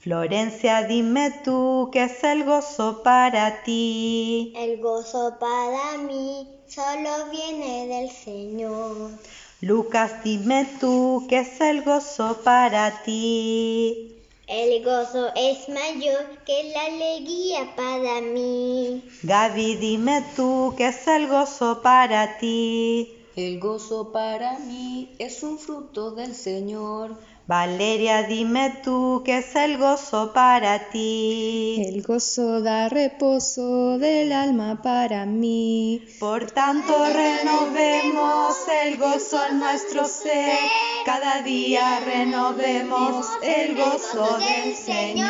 Florencia, 0.00 0.82
dime 0.82 1.30
tú 1.44 1.88
qué 1.92 2.02
es 2.04 2.24
el 2.24 2.42
gozo 2.42 3.04
para 3.04 3.62
ti. 3.62 4.52
El 4.56 4.80
gozo 4.80 5.36
para 5.38 5.98
mí 5.98 6.48
solo 6.66 7.30
viene 7.30 7.86
del 7.86 8.10
Señor. 8.10 9.12
Lucas, 9.60 10.24
dime 10.24 10.68
tú 10.80 11.24
qué 11.28 11.40
es 11.40 11.60
el 11.60 11.82
gozo 11.84 12.40
para 12.42 13.04
ti. 13.04 14.11
El 14.54 14.84
gozo 14.84 15.32
es 15.34 15.66
mayor 15.70 16.26
que 16.44 16.74
la 16.74 16.84
alegría 16.84 17.74
para 17.74 18.20
mí. 18.20 19.02
Gaby, 19.22 19.76
dime 19.76 20.22
tú 20.36 20.74
qué 20.76 20.88
es 20.88 21.08
el 21.08 21.26
gozo 21.26 21.80
para 21.80 22.36
ti. 22.36 23.16
El 23.34 23.58
gozo 23.58 24.12
para 24.12 24.58
mí 24.58 25.08
es 25.18 25.42
un 25.42 25.58
fruto 25.58 26.10
del 26.10 26.34
Señor. 26.34 27.16
Valeria, 27.52 28.22
dime 28.22 28.80
tú 28.82 29.20
qué 29.26 29.36
es 29.40 29.54
el 29.56 29.76
gozo 29.76 30.32
para 30.32 30.88
ti. 30.88 31.84
El 31.86 32.02
gozo 32.02 32.62
da 32.62 32.88
reposo 32.88 33.98
del 33.98 34.32
alma 34.32 34.80
para 34.80 35.26
mí. 35.26 36.02
Por 36.18 36.50
tanto 36.50 36.94
renovemos 37.12 38.56
el 38.82 38.96
gozo 38.96 39.38
en 39.50 39.58
nuestro 39.58 40.06
ser, 40.06 40.56
cada 41.04 41.42
día 41.42 42.00
renovemos 42.00 43.26
el 43.42 43.76
gozo 43.76 44.38
del 44.38 44.74
Señor. 44.74 45.28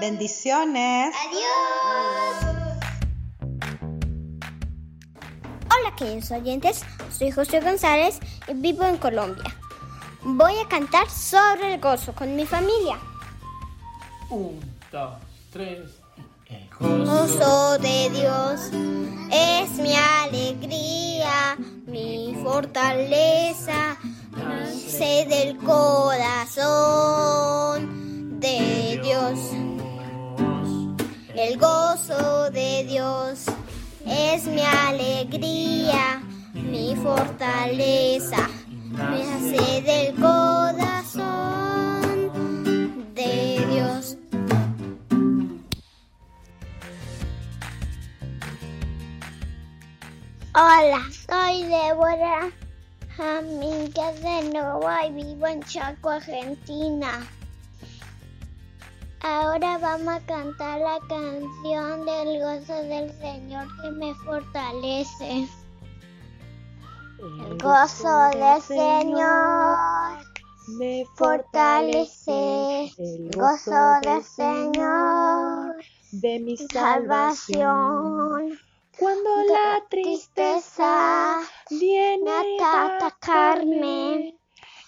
Bendiciones. 0.00 1.14
Adiós. 1.28 2.56
Hola 5.66 5.94
queridos 5.96 6.32
oyentes, 6.32 6.84
soy 7.16 7.30
José 7.30 7.60
González 7.60 8.18
y 8.48 8.54
vivo 8.54 8.84
en 8.84 8.96
Colombia. 8.96 9.44
Voy 10.22 10.52
a 10.58 10.68
cantar 10.68 11.08
sobre 11.08 11.74
el 11.74 11.80
gozo 11.80 12.12
con 12.14 12.36
mi 12.36 12.44
familia. 12.44 12.98
Un, 14.28 14.60
dos, 14.92 15.14
tres. 15.50 15.80
El 16.46 16.68
gozo 16.78 17.78
de 17.78 18.10
Dios 18.10 18.70
es 19.32 19.70
mi 19.78 19.94
alegría, 19.94 21.56
mi 21.86 22.36
fortaleza, 22.42 23.96
nace 24.36 25.26
del 25.28 25.56
corazón 25.58 26.60
de 28.40 29.00
Dios. 29.02 29.38
El 31.34 31.58
gozo 31.58 32.50
de 32.50 32.84
Dios 32.84 33.46
es 34.04 34.44
mi 34.44 34.62
alegría, 34.62 36.20
mi 36.52 36.94
fortaleza, 36.96 38.50
me 39.08 39.22
hace 39.22 39.82
del 39.82 40.14
corazón 40.16 41.22
de 43.14 43.64
Dios. 43.70 44.16
Hola, 50.54 51.00
soy 51.26 51.64
Débora, 51.64 52.50
amiga 53.18 54.12
de 54.12 54.50
Nova 54.52 55.06
y 55.06 55.12
vivo 55.12 55.46
en 55.46 55.62
Chaco, 55.62 56.10
Argentina. 56.10 57.26
Ahora 59.22 59.78
vamos 59.78 60.14
a 60.14 60.20
cantar 60.20 60.80
la 60.80 60.98
canción 61.08 62.04
del 62.04 62.40
gozo 62.40 62.74
del 62.82 63.12
Señor 63.20 63.66
que 63.82 63.90
me 63.92 64.14
fortalece. 64.16 65.48
El 67.22 67.58
gozo 67.58 68.30
del 68.30 68.62
Señor 68.62 70.24
me 70.68 71.04
fortalece. 71.16 72.90
El 72.96 73.30
gozo 73.36 74.00
del 74.00 74.24
Señor 74.24 75.76
de 76.12 76.40
mi 76.40 76.56
salvación. 76.56 78.58
Cuando 78.98 79.30
la 79.52 79.84
tristeza 79.90 81.40
viene 81.68 82.30
a 82.62 82.96
atacarme, 82.96 84.38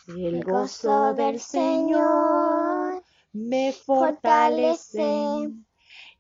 El 0.09 0.43
gozo 0.43 1.13
del 1.13 1.39
Señor 1.39 3.03
me 3.35 3.75
fortalece 3.75 5.51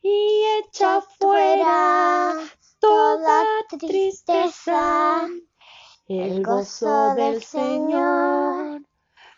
y 0.02 0.44
echa 0.60 1.00
fuera 1.18 2.34
toda 2.78 3.44
tristeza. 3.78 5.26
El 6.20 6.42
gozo 6.42 7.14
del 7.14 7.42
Señor 7.42 8.82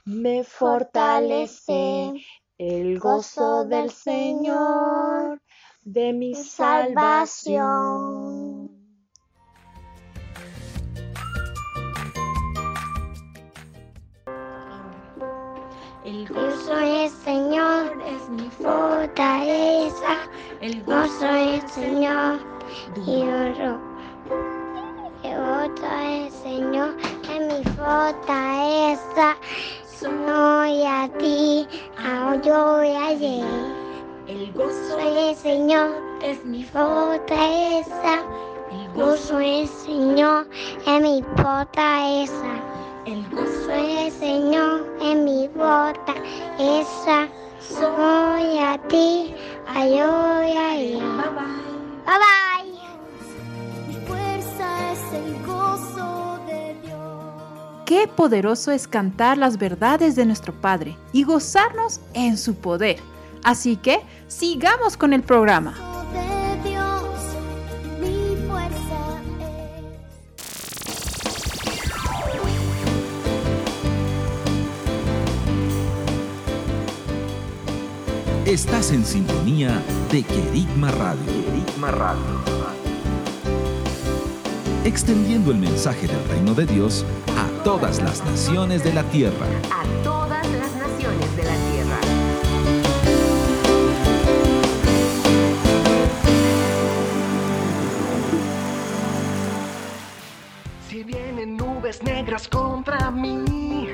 me 0.07 0.43
fortalece. 0.43 2.13
El 2.59 2.99
gozo 2.99 3.65
del 3.65 3.93
Señor 3.93 5.41
de 5.83 6.13
mi 6.13 6.35
salvación. 6.35 7.55
El 16.05 16.27
gozo 16.29 16.75
del 16.75 17.09
Señor 17.09 18.03
es 18.05 18.29
mi 18.31 18.51
fortaleza. 18.51 20.29
El 20.61 20.83
gozo 20.83 21.25
del 21.25 21.69
Señor 21.69 22.41
y 23.07 23.23
oro. 23.23 23.94
Del 25.65 26.31
Señor 26.31 26.95
es 27.23 27.41
mi 27.41 27.65
fortaleza. 27.73 29.35
Soy 29.99 30.83
a 30.85 31.09
ti, 31.19 31.67
ahora 31.97 32.43
yo 32.43 32.53
voy 32.53 32.91
a 32.91 33.15
llegar. 33.15 33.49
El 34.29 34.53
gozo 34.53 34.97
del 34.99 35.35
Señor 35.35 35.89
es 36.23 36.45
mi 36.45 36.65
fortaleza. 36.65 38.23
El 38.73 38.93
gozo 38.93 39.39
del 39.39 39.67
Señor 39.67 40.47
es 40.87 41.01
mi 41.01 41.25
fortaleza. 41.35 42.51
El 43.07 43.27
gozo 43.31 43.69
del 43.69 44.13
Señor 44.13 44.87
es 45.01 45.17
mi 45.17 45.49
fortaleza. 45.49 47.27
Soy 47.59 48.59
a 48.59 48.79
ti, 48.89 49.35
yo 49.75 50.13
voy 50.13 50.53
a 50.53 50.77
ir. 50.79 50.99
Bye 50.99 51.31
bye. 51.31 51.65
Mi 52.07 52.44
Qué 57.87 58.09
poderoso 58.09 58.71
es 58.71 58.89
cantar 58.89 59.37
las 59.37 59.59
verdades 59.59 60.17
de 60.17 60.25
nuestro 60.25 60.55
Padre 60.55 60.97
y 61.13 61.23
gozarnos 61.23 62.01
en 62.15 62.39
su 62.39 62.55
poder. 62.55 62.97
Así 63.43 63.77
que 63.77 64.01
sigamos 64.27 64.97
con 64.97 65.13
el 65.13 65.23
programa. 65.23 65.75
De 66.15 66.71
Dios, 66.71 67.05
mi 68.01 68.37
fuerza 68.49 69.21
Estás 78.47 78.93
en 78.93 79.05
sintonía 79.05 79.83
de 80.11 80.23
Querigma 80.23 80.91
Radio. 80.91 81.45
Extendiendo 84.85 85.51
el 85.51 85.59
mensaje 85.59 86.07
del 86.07 86.29
reino 86.29 86.55
de 86.55 86.65
Dios 86.65 87.05
todas 87.65 88.03
las 88.03 88.23
naciones 88.27 88.85
de 88.85 88.93
la 88.93 89.03
tierra. 89.05 89.47
A 89.73 89.85
todas 90.05 90.47
las 90.53 90.77
naciones 90.77 91.35
de 91.35 91.45
la 91.45 91.57
tierra. 91.73 91.99
Si 100.91 101.03
vienen 101.05 101.57
nubes 101.57 102.03
negras 102.03 102.47
contra 102.49 103.11
mí, 103.11 103.89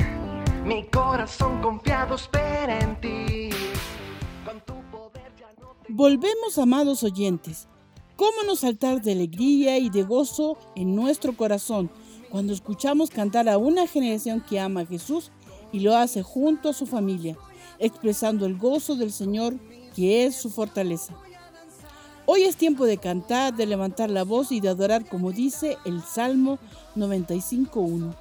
mi 0.65 0.85
corazón 0.89 1.63
confiado 1.63 2.17
espera 2.17 2.81
en 2.81 3.01
ti. 3.01 3.51
Volvemos, 5.89 6.59
amados 6.59 7.05
oyentes. 7.05 7.69
¿Cómo 8.17 8.43
no 8.45 8.57
saltar 8.57 9.01
de 9.01 9.13
alegría 9.13 9.79
y 9.79 9.91
de 9.91 10.03
gozo 10.03 10.59
en 10.75 10.97
nuestro 10.97 11.37
corazón 11.37 11.89
cuando 12.31 12.53
escuchamos 12.53 13.11
cantar 13.11 13.49
a 13.49 13.59
una 13.59 13.87
generación 13.87 14.41
que 14.41 14.61
ama 14.61 14.83
a 14.83 14.87
Jesús 14.87 15.31
y 15.73 15.81
lo 15.81 15.97
hace 15.97 16.23
junto 16.23 16.69
a 16.69 16.73
su 16.73 16.87
familia, 16.87 17.37
expresando 17.79 18.47
el 18.47 18.57
gozo 18.57 18.95
del 18.95 19.13
Señor 19.13 19.55
que 19.95 20.25
es 20.25 20.37
su 20.37 20.51
fortaleza? 20.51 21.15
Hoy 22.27 22.43
es 22.43 22.57
tiempo 22.57 22.87
de 22.87 22.99
cantar, 22.99 23.55
de 23.55 23.67
levantar 23.67 24.09
la 24.09 24.23
voz 24.23 24.53
y 24.53 24.61
de 24.61 24.69
adorar 24.69 25.09
como 25.09 25.33
dice 25.33 25.77
el 25.85 26.03
Salmo 26.03 26.59
95.1. 26.95 28.15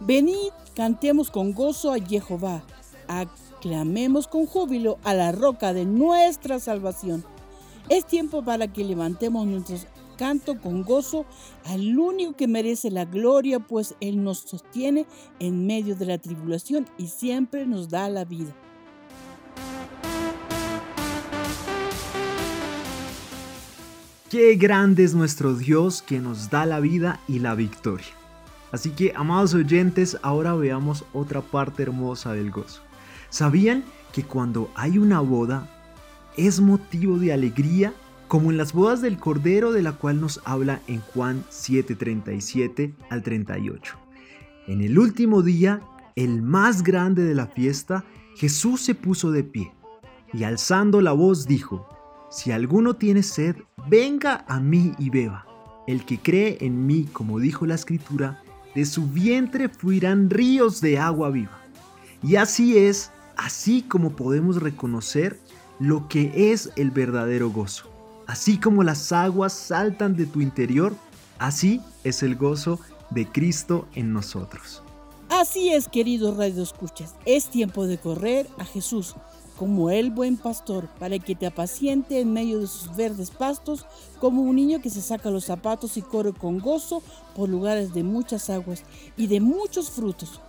Venid, 0.00 0.50
cantemos 0.74 1.30
con 1.30 1.52
gozo 1.52 1.92
a 1.92 1.98
Jehová, 2.00 2.64
aclamemos 3.06 4.26
con 4.26 4.46
júbilo 4.46 4.98
a 5.04 5.14
la 5.14 5.32
roca 5.32 5.72
de 5.72 5.84
nuestra 5.84 6.58
salvación. 6.58 7.24
Es 7.88 8.04
tiempo 8.04 8.42
para 8.42 8.72
que 8.72 8.84
levantemos 8.84 9.46
nuestro 9.46 9.76
canto 10.18 10.60
con 10.60 10.82
gozo 10.82 11.24
al 11.64 11.98
único 11.98 12.36
que 12.36 12.46
merece 12.46 12.90
la 12.90 13.06
gloria, 13.06 13.60
pues 13.60 13.94
Él 14.00 14.22
nos 14.22 14.40
sostiene 14.40 15.06
en 15.38 15.66
medio 15.66 15.96
de 15.96 16.04
la 16.04 16.18
tribulación 16.18 16.86
y 16.98 17.06
siempre 17.06 17.64
nos 17.64 17.88
da 17.88 18.10
la 18.10 18.26
vida. 18.26 18.52
Qué 24.28 24.56
grande 24.56 25.04
es 25.04 25.14
nuestro 25.14 25.54
Dios 25.54 26.02
que 26.02 26.18
nos 26.18 26.50
da 26.50 26.66
la 26.66 26.80
vida 26.80 27.18
y 27.28 27.38
la 27.38 27.54
victoria. 27.54 28.08
Así 28.72 28.90
que, 28.90 29.14
amados 29.16 29.54
oyentes, 29.54 30.18
ahora 30.20 30.54
veamos 30.54 31.06
otra 31.14 31.40
parte 31.40 31.84
hermosa 31.84 32.34
del 32.34 32.50
gozo. 32.50 32.82
¿Sabían 33.30 33.84
que 34.12 34.24
cuando 34.24 34.70
hay 34.74 34.98
una 34.98 35.20
boda 35.20 35.66
es 36.36 36.60
motivo 36.60 37.18
de 37.18 37.32
alegría? 37.32 37.94
Como 38.28 38.50
en 38.50 38.58
las 38.58 38.74
bodas 38.74 39.00
del 39.00 39.18
Cordero 39.18 39.72
de 39.72 39.80
la 39.80 39.92
cual 39.92 40.20
nos 40.20 40.42
habla 40.44 40.82
en 40.86 41.00
Juan 41.00 41.44
7:37 41.50 42.94
al 43.08 43.22
38. 43.22 43.96
En 44.66 44.82
el 44.82 44.98
último 44.98 45.42
día, 45.42 45.80
el 46.14 46.42
más 46.42 46.82
grande 46.82 47.24
de 47.24 47.34
la 47.34 47.46
fiesta, 47.46 48.04
Jesús 48.36 48.82
se 48.82 48.94
puso 48.94 49.30
de 49.30 49.44
pie 49.44 49.72
y 50.34 50.44
alzando 50.44 51.00
la 51.00 51.12
voz 51.12 51.46
dijo, 51.46 51.88
si 52.30 52.52
alguno 52.52 52.96
tiene 52.96 53.22
sed, 53.22 53.56
venga 53.88 54.44
a 54.46 54.60
mí 54.60 54.92
y 54.98 55.08
beba. 55.08 55.46
El 55.86 56.04
que 56.04 56.18
cree 56.18 56.58
en 56.60 56.86
mí, 56.86 57.08
como 57.10 57.40
dijo 57.40 57.64
la 57.64 57.76
escritura, 57.76 58.42
de 58.74 58.84
su 58.84 59.06
vientre 59.06 59.70
fluirán 59.70 60.28
ríos 60.28 60.82
de 60.82 60.98
agua 60.98 61.30
viva. 61.30 61.58
Y 62.22 62.36
así 62.36 62.76
es, 62.76 63.10
así 63.38 63.80
como 63.80 64.14
podemos 64.14 64.60
reconocer 64.60 65.40
lo 65.78 66.08
que 66.08 66.52
es 66.52 66.70
el 66.76 66.90
verdadero 66.90 67.48
gozo. 67.48 67.97
Así 68.28 68.60
como 68.60 68.82
las 68.82 69.10
aguas 69.10 69.54
saltan 69.54 70.14
de 70.14 70.26
tu 70.26 70.42
interior, 70.42 70.94
así 71.38 71.80
es 72.04 72.22
el 72.22 72.36
gozo 72.36 72.78
de 73.08 73.26
Cristo 73.26 73.88
en 73.94 74.12
nosotros. 74.12 74.82
Así 75.30 75.72
es, 75.72 75.88
queridos 75.88 76.36
radioescuchas, 76.36 77.14
es 77.24 77.48
tiempo 77.48 77.86
de 77.86 77.96
correr 77.96 78.46
a 78.58 78.66
Jesús 78.66 79.14
como 79.58 79.88
el 79.88 80.10
buen 80.10 80.36
pastor, 80.36 80.88
para 80.98 81.18
que 81.18 81.34
te 81.34 81.46
apaciente 81.46 82.20
en 82.20 82.34
medio 82.34 82.60
de 82.60 82.66
sus 82.66 82.94
verdes 82.94 83.30
pastos, 83.30 83.86
como 84.20 84.42
un 84.42 84.56
niño 84.56 84.82
que 84.82 84.90
se 84.90 85.00
saca 85.00 85.30
los 85.30 85.46
zapatos 85.46 85.96
y 85.96 86.02
corre 86.02 86.34
con 86.34 86.58
gozo 86.58 87.02
por 87.34 87.48
lugares 87.48 87.94
de 87.94 88.02
muchas 88.02 88.50
aguas 88.50 88.84
y 89.16 89.26
de 89.26 89.40
muchos 89.40 89.90
frutos. 89.90 90.42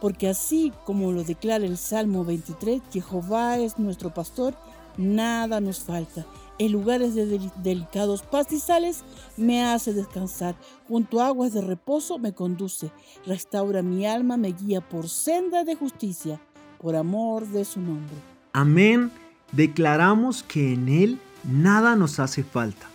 Porque 0.00 0.28
así 0.28 0.72
como 0.84 1.10
lo 1.10 1.24
declara 1.24 1.66
el 1.66 1.76
Salmo 1.76 2.24
23, 2.24 2.82
Jehová 2.92 3.58
es 3.58 3.78
nuestro 3.78 4.14
pastor, 4.14 4.54
nada 4.96 5.60
nos 5.60 5.80
falta. 5.80 6.24
En 6.58 6.72
lugares 6.72 7.14
de 7.14 7.26
del- 7.26 7.50
delicados 7.62 8.22
pastizales 8.22 9.04
me 9.36 9.62
hace 9.64 9.92
descansar, 9.92 10.54
junto 10.88 11.20
a 11.20 11.26
aguas 11.26 11.52
de 11.52 11.60
reposo 11.60 12.18
me 12.18 12.32
conduce, 12.32 12.90
restaura 13.26 13.82
mi 13.82 14.06
alma, 14.06 14.36
me 14.38 14.52
guía 14.52 14.80
por 14.80 15.08
senda 15.08 15.64
de 15.64 15.74
justicia, 15.74 16.40
por 16.80 16.96
amor 16.96 17.46
de 17.46 17.64
su 17.64 17.80
nombre. 17.80 18.16
Amén. 18.54 19.10
Declaramos 19.52 20.42
que 20.42 20.72
en 20.72 20.88
Él 20.88 21.20
nada 21.44 21.94
nos 21.94 22.18
hace 22.18 22.42
falta. 22.42 22.86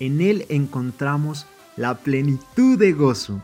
En 0.00 0.20
Él 0.22 0.46
encontramos 0.48 1.46
la 1.76 1.98
plenitud 1.98 2.78
de 2.78 2.92
gozo. 2.92 3.40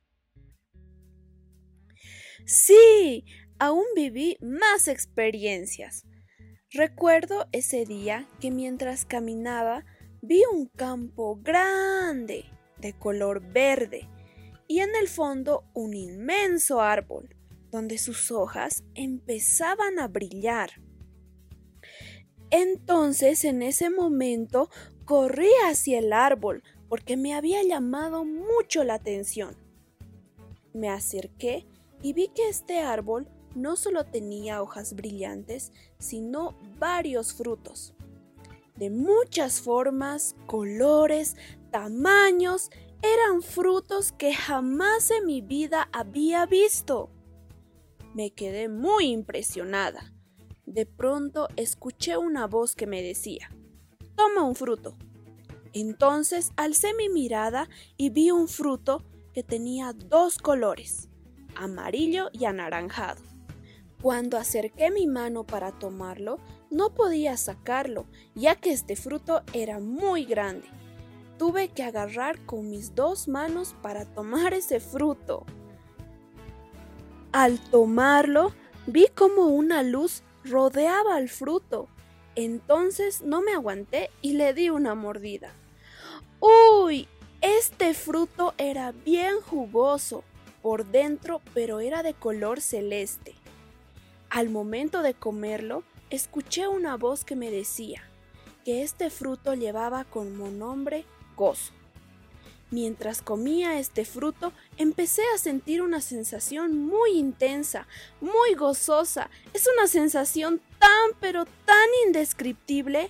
Sí, 2.51 3.25
aún 3.59 3.85
viví 3.95 4.35
más 4.41 4.88
experiencias. 4.88 6.07
Recuerdo 6.71 7.45
ese 7.51 7.85
día 7.85 8.27
que 8.39 8.49
mientras 8.49 9.05
caminaba 9.05 9.85
vi 10.23 10.41
un 10.51 10.65
campo 10.65 11.39
grande 11.43 12.45
de 12.81 12.93
color 12.93 13.43
verde 13.53 14.09
y 14.67 14.79
en 14.79 14.95
el 14.99 15.07
fondo 15.07 15.63
un 15.75 15.93
inmenso 15.93 16.81
árbol 16.81 17.35
donde 17.69 17.99
sus 17.99 18.31
hojas 18.31 18.83
empezaban 18.95 19.99
a 19.99 20.07
brillar. 20.07 20.71
Entonces 22.49 23.43
en 23.43 23.62
ese 23.62 23.91
momento 23.91 24.71
corrí 25.05 25.51
hacia 25.67 25.99
el 25.99 26.13
árbol 26.13 26.63
porque 26.88 27.15
me 27.15 27.35
había 27.35 27.62
llamado 27.62 28.25
mucho 28.25 28.83
la 28.83 28.95
atención. 28.95 29.55
Me 30.73 30.89
acerqué 30.89 31.67
y 32.01 32.13
vi 32.13 32.29
que 32.29 32.47
este 32.49 32.79
árbol 32.79 33.27
no 33.55 33.75
solo 33.75 34.05
tenía 34.05 34.62
hojas 34.62 34.93
brillantes, 34.93 35.71
sino 35.97 36.55
varios 36.77 37.33
frutos. 37.33 37.93
De 38.75 38.89
muchas 38.89 39.62
formas, 39.62 40.35
colores, 40.45 41.35
tamaños, 41.71 42.69
eran 43.01 43.41
frutos 43.41 44.12
que 44.12 44.33
jamás 44.33 45.12
en 45.12 45.25
mi 45.25 45.41
vida 45.41 45.89
había 45.91 46.45
visto. 46.45 47.09
Me 48.13 48.31
quedé 48.31 48.69
muy 48.69 49.05
impresionada. 49.05 50.13
De 50.65 50.85
pronto 50.85 51.47
escuché 51.55 52.17
una 52.17 52.47
voz 52.47 52.75
que 52.75 52.88
me 52.88 53.01
decía, 53.01 53.49
toma 54.15 54.43
un 54.43 54.55
fruto. 54.55 54.97
Entonces 55.73 56.51
alcé 56.55 56.93
mi 56.93 57.09
mirada 57.09 57.69
y 57.97 58.09
vi 58.09 58.31
un 58.31 58.47
fruto 58.47 59.03
que 59.33 59.43
tenía 59.43 59.93
dos 59.93 60.38
colores, 60.38 61.09
amarillo 61.60 62.30
y 62.34 62.45
anaranjado. 62.45 63.22
Cuando 64.02 64.38
acerqué 64.38 64.91
mi 64.91 65.08
mano 65.08 65.45
para 65.45 65.72
tomarlo, 65.72 66.39
no 66.72 66.93
podía 66.93 67.36
sacarlo, 67.36 68.06
ya 68.34 68.56
que 68.56 68.72
este 68.72 68.95
fruto 68.95 69.43
era 69.54 69.80
muy 69.80 70.24
grande. 70.24 70.67
Tuve 71.38 71.69
que 71.69 71.84
agarrar 71.84 72.39
con 72.45 72.69
mis 72.69 72.95
dos 72.95 73.28
manos 73.28 73.76
para 73.82 74.06
tomar 74.06 74.54
ese 74.54 74.80
fruto. 74.80 75.45
Al 77.34 77.60
tomarlo, 77.60 78.54
vi 78.88 79.08
como 79.13 79.48
una 79.48 79.84
luz 79.84 80.24
rodeaba 80.45 81.15
al 81.15 81.28
fruto. 81.28 81.89
Entonces 82.36 83.22
no 83.22 83.41
me 83.41 83.52
aguanté 83.52 84.10
y 84.22 84.34
le 84.34 84.54
di 84.54 84.69
una 84.69 84.95
mordida. 84.95 85.52
¡Uy! 86.39 87.08
Este 87.41 87.93
fruto 87.93 88.54
era 88.58 88.91
bien 88.91 89.39
jugoso 89.41 90.24
por 90.62 90.86
dentro, 90.86 91.41
pero 91.54 91.80
era 91.80 92.04
de 92.04 92.13
color 92.13 92.62
celeste. 92.62 93.36
Al 94.30 94.50
momento 94.50 95.02
de 95.02 95.13
comerlo, 95.13 95.84
escuché 96.10 96.67
una 96.67 96.98
voz 96.98 97.24
que 97.24 97.36
me 97.36 97.52
decía 97.52 98.04
que 98.65 98.84
este 98.84 99.10
fruto 99.10 99.54
llevaba 99.54 100.04
como 100.04 100.50
nombre 100.50 101.06
gozo. 101.36 101.74
Mientras 102.72 103.24
comía 103.24 103.80
este 103.80 104.06
fruto, 104.06 104.54
empecé 104.78 105.24
a 105.34 105.39
sentir 105.39 105.82
una 105.82 106.02
sensación 106.02 106.78
muy 106.78 107.17
intensa, 107.17 107.88
muy 108.22 108.54
gozosa. 108.54 109.32
Es 109.54 109.67
una 109.76 109.88
sensación 109.88 110.62
tan 110.78 111.10
pero 111.19 111.45
tan 111.65 111.88
indescriptible. 112.06 113.10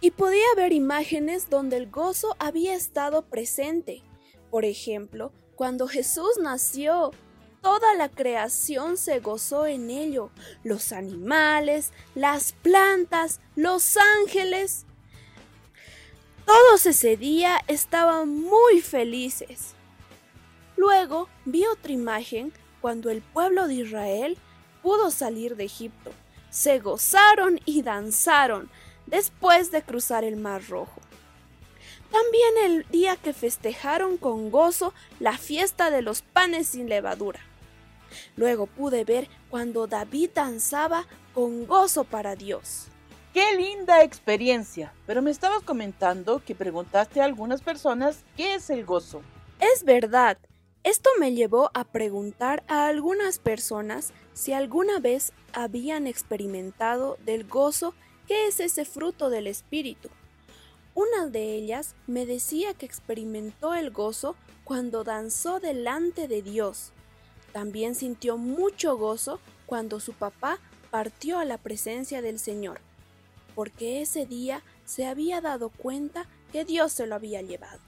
Y 0.00 0.10
podía 0.10 0.46
ver 0.56 0.72
imágenes 0.72 1.48
donde 1.48 1.76
el 1.76 1.88
gozo 1.88 2.34
había 2.40 2.74
estado 2.74 3.22
presente. 3.22 4.02
Por 4.50 4.64
ejemplo, 4.64 5.32
cuando 5.56 5.86
Jesús 5.86 6.38
nació, 6.40 7.12
toda 7.62 7.94
la 7.94 8.08
creación 8.08 8.96
se 8.96 9.20
gozó 9.20 9.66
en 9.66 9.90
ello. 9.90 10.30
Los 10.62 10.92
animales, 10.92 11.92
las 12.14 12.52
plantas, 12.52 13.40
los 13.56 13.96
ángeles. 13.96 14.84
Todos 16.44 16.86
ese 16.86 17.16
día 17.16 17.60
estaban 17.68 18.28
muy 18.28 18.80
felices. 18.80 19.74
Luego 20.76 21.28
vi 21.44 21.64
otra 21.66 21.92
imagen 21.92 22.52
cuando 22.80 23.10
el 23.10 23.22
pueblo 23.22 23.66
de 23.66 23.74
Israel 23.74 24.36
pudo 24.82 25.10
salir 25.10 25.56
de 25.56 25.64
Egipto. 25.64 26.10
Se 26.50 26.80
gozaron 26.80 27.60
y 27.64 27.82
danzaron 27.82 28.70
después 29.06 29.70
de 29.70 29.82
cruzar 29.82 30.24
el 30.24 30.36
Mar 30.36 30.62
Rojo. 30.68 31.00
También 32.14 32.54
el 32.62 32.88
día 32.92 33.16
que 33.16 33.32
festejaron 33.32 34.18
con 34.18 34.52
gozo 34.52 34.94
la 35.18 35.36
fiesta 35.36 35.90
de 35.90 36.00
los 36.00 36.22
panes 36.22 36.68
sin 36.68 36.88
levadura. 36.88 37.40
Luego 38.36 38.68
pude 38.68 39.02
ver 39.02 39.28
cuando 39.50 39.88
David 39.88 40.30
danzaba 40.32 41.08
con 41.32 41.66
gozo 41.66 42.04
para 42.04 42.36
Dios. 42.36 42.86
¡Qué 43.32 43.56
linda 43.56 44.04
experiencia! 44.04 44.92
Pero 45.08 45.22
me 45.22 45.32
estabas 45.32 45.64
comentando 45.64 46.40
que 46.44 46.54
preguntaste 46.54 47.20
a 47.20 47.24
algunas 47.24 47.62
personas 47.62 48.22
qué 48.36 48.54
es 48.54 48.70
el 48.70 48.84
gozo. 48.84 49.20
Es 49.58 49.82
verdad. 49.82 50.38
Esto 50.84 51.10
me 51.18 51.32
llevó 51.32 51.72
a 51.74 51.82
preguntar 51.82 52.62
a 52.68 52.86
algunas 52.86 53.40
personas 53.40 54.12
si 54.34 54.52
alguna 54.52 55.00
vez 55.00 55.32
habían 55.52 56.06
experimentado 56.06 57.18
del 57.24 57.42
gozo 57.42 57.92
que 58.28 58.46
es 58.46 58.60
ese 58.60 58.84
fruto 58.84 59.30
del 59.30 59.48
Espíritu. 59.48 60.10
Una 60.94 61.26
de 61.26 61.54
ellas 61.54 61.96
me 62.06 62.24
decía 62.24 62.74
que 62.74 62.86
experimentó 62.86 63.74
el 63.74 63.90
gozo 63.90 64.36
cuando 64.62 65.02
danzó 65.02 65.58
delante 65.58 66.28
de 66.28 66.40
Dios. 66.40 66.92
También 67.52 67.94
sintió 67.94 68.36
mucho 68.36 68.96
gozo 68.96 69.40
cuando 69.66 69.98
su 69.98 70.12
papá 70.12 70.58
partió 70.90 71.38
a 71.38 71.44
la 71.44 71.58
presencia 71.58 72.22
del 72.22 72.38
Señor, 72.38 72.80
porque 73.56 74.02
ese 74.02 74.26
día 74.26 74.62
se 74.84 75.06
había 75.06 75.40
dado 75.40 75.70
cuenta 75.70 76.28
que 76.52 76.64
Dios 76.64 76.92
se 76.92 77.06
lo 77.06 77.16
había 77.16 77.42
llevado. 77.42 77.80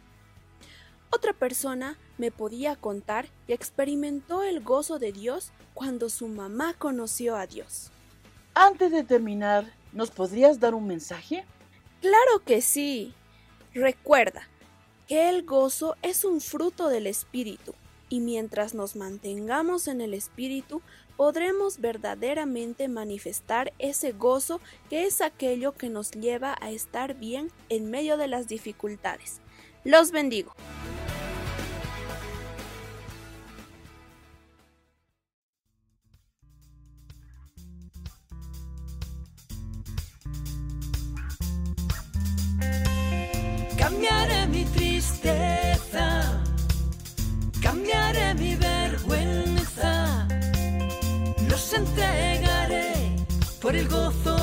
Otra 1.10 1.32
persona 1.32 1.96
me 2.18 2.32
podía 2.32 2.74
contar 2.74 3.28
que 3.46 3.54
experimentó 3.54 4.42
el 4.42 4.62
gozo 4.62 4.98
de 4.98 5.12
Dios 5.12 5.52
cuando 5.74 6.08
su 6.10 6.26
mamá 6.26 6.74
conoció 6.74 7.36
a 7.36 7.46
Dios. 7.46 7.90
Antes 8.54 8.90
de 8.90 9.04
terminar, 9.04 9.72
¿nos 9.92 10.10
podrías 10.10 10.58
dar 10.58 10.74
un 10.74 10.86
mensaje? 10.86 11.44
Claro 12.08 12.44
que 12.44 12.62
sí. 12.62 13.12
Recuerda 13.74 14.48
que 15.08 15.28
el 15.28 15.44
gozo 15.44 15.96
es 16.02 16.24
un 16.24 16.40
fruto 16.40 16.88
del 16.88 17.08
Espíritu 17.08 17.74
y 18.08 18.20
mientras 18.20 18.74
nos 18.74 18.94
mantengamos 18.94 19.88
en 19.88 20.00
el 20.00 20.14
Espíritu 20.14 20.82
podremos 21.16 21.80
verdaderamente 21.80 22.86
manifestar 22.86 23.72
ese 23.80 24.12
gozo 24.12 24.60
que 24.88 25.06
es 25.06 25.20
aquello 25.20 25.72
que 25.72 25.88
nos 25.88 26.12
lleva 26.12 26.56
a 26.60 26.70
estar 26.70 27.14
bien 27.14 27.50
en 27.70 27.90
medio 27.90 28.16
de 28.16 28.28
las 28.28 28.46
dificultades. 28.46 29.40
Los 29.82 30.12
bendigo. 30.12 30.54
Cambiaré 44.08 44.46
mi 44.46 44.64
tristeza, 44.66 46.40
cambiaré 47.60 48.34
mi 48.34 48.54
vergüenza, 48.54 50.28
los 51.48 51.72
entregaré 51.72 53.16
por 53.60 53.74
el 53.74 53.88
gozo 53.88 54.35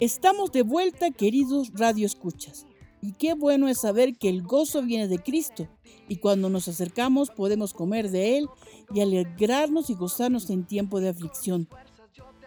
Estamos 0.00 0.50
de 0.50 0.62
vuelta, 0.62 1.10
queridos 1.10 1.72
radioescuchas. 1.74 2.64
Y 3.02 3.12
qué 3.12 3.34
bueno 3.34 3.68
es 3.68 3.80
saber 3.80 4.16
que 4.16 4.30
el 4.30 4.42
gozo 4.42 4.82
viene 4.82 5.08
de 5.08 5.18
Cristo. 5.18 5.68
Y 6.08 6.16
cuando 6.16 6.48
nos 6.48 6.68
acercamos 6.68 7.28
podemos 7.28 7.74
comer 7.74 8.10
de 8.10 8.38
Él 8.38 8.46
y 8.94 9.02
alegrarnos 9.02 9.90
y 9.90 9.94
gozarnos 9.94 10.48
en 10.48 10.64
tiempo 10.64 11.00
de 11.00 11.10
aflicción. 11.10 11.68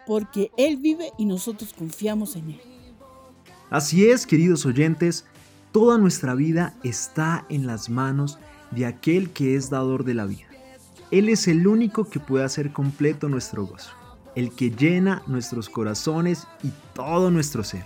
Porque 0.04 0.50
Él 0.56 0.78
vive 0.78 1.12
y 1.16 1.26
nosotros 1.26 1.72
confiamos 1.72 2.34
en 2.34 2.50
Él. 2.50 2.60
Así 3.70 4.04
es, 4.04 4.26
queridos 4.26 4.66
oyentes, 4.66 5.24
toda 5.70 5.96
nuestra 5.96 6.34
vida 6.34 6.76
está 6.82 7.46
en 7.48 7.68
las 7.68 7.88
manos 7.88 8.40
de 8.72 8.86
aquel 8.86 9.30
que 9.30 9.54
es 9.54 9.70
dador 9.70 10.04
de 10.04 10.14
la 10.14 10.26
vida. 10.26 10.48
Él 11.12 11.28
es 11.28 11.46
el 11.46 11.68
único 11.68 12.04
que 12.04 12.18
puede 12.18 12.44
hacer 12.44 12.72
completo 12.72 13.28
nuestro 13.28 13.64
gozo, 13.64 13.92
el 14.34 14.54
que 14.54 14.70
llena 14.70 15.22
nuestros 15.26 15.68
corazones 15.68 16.46
y 16.62 16.70
todo 16.94 17.30
nuestro 17.30 17.64
ser. 17.64 17.84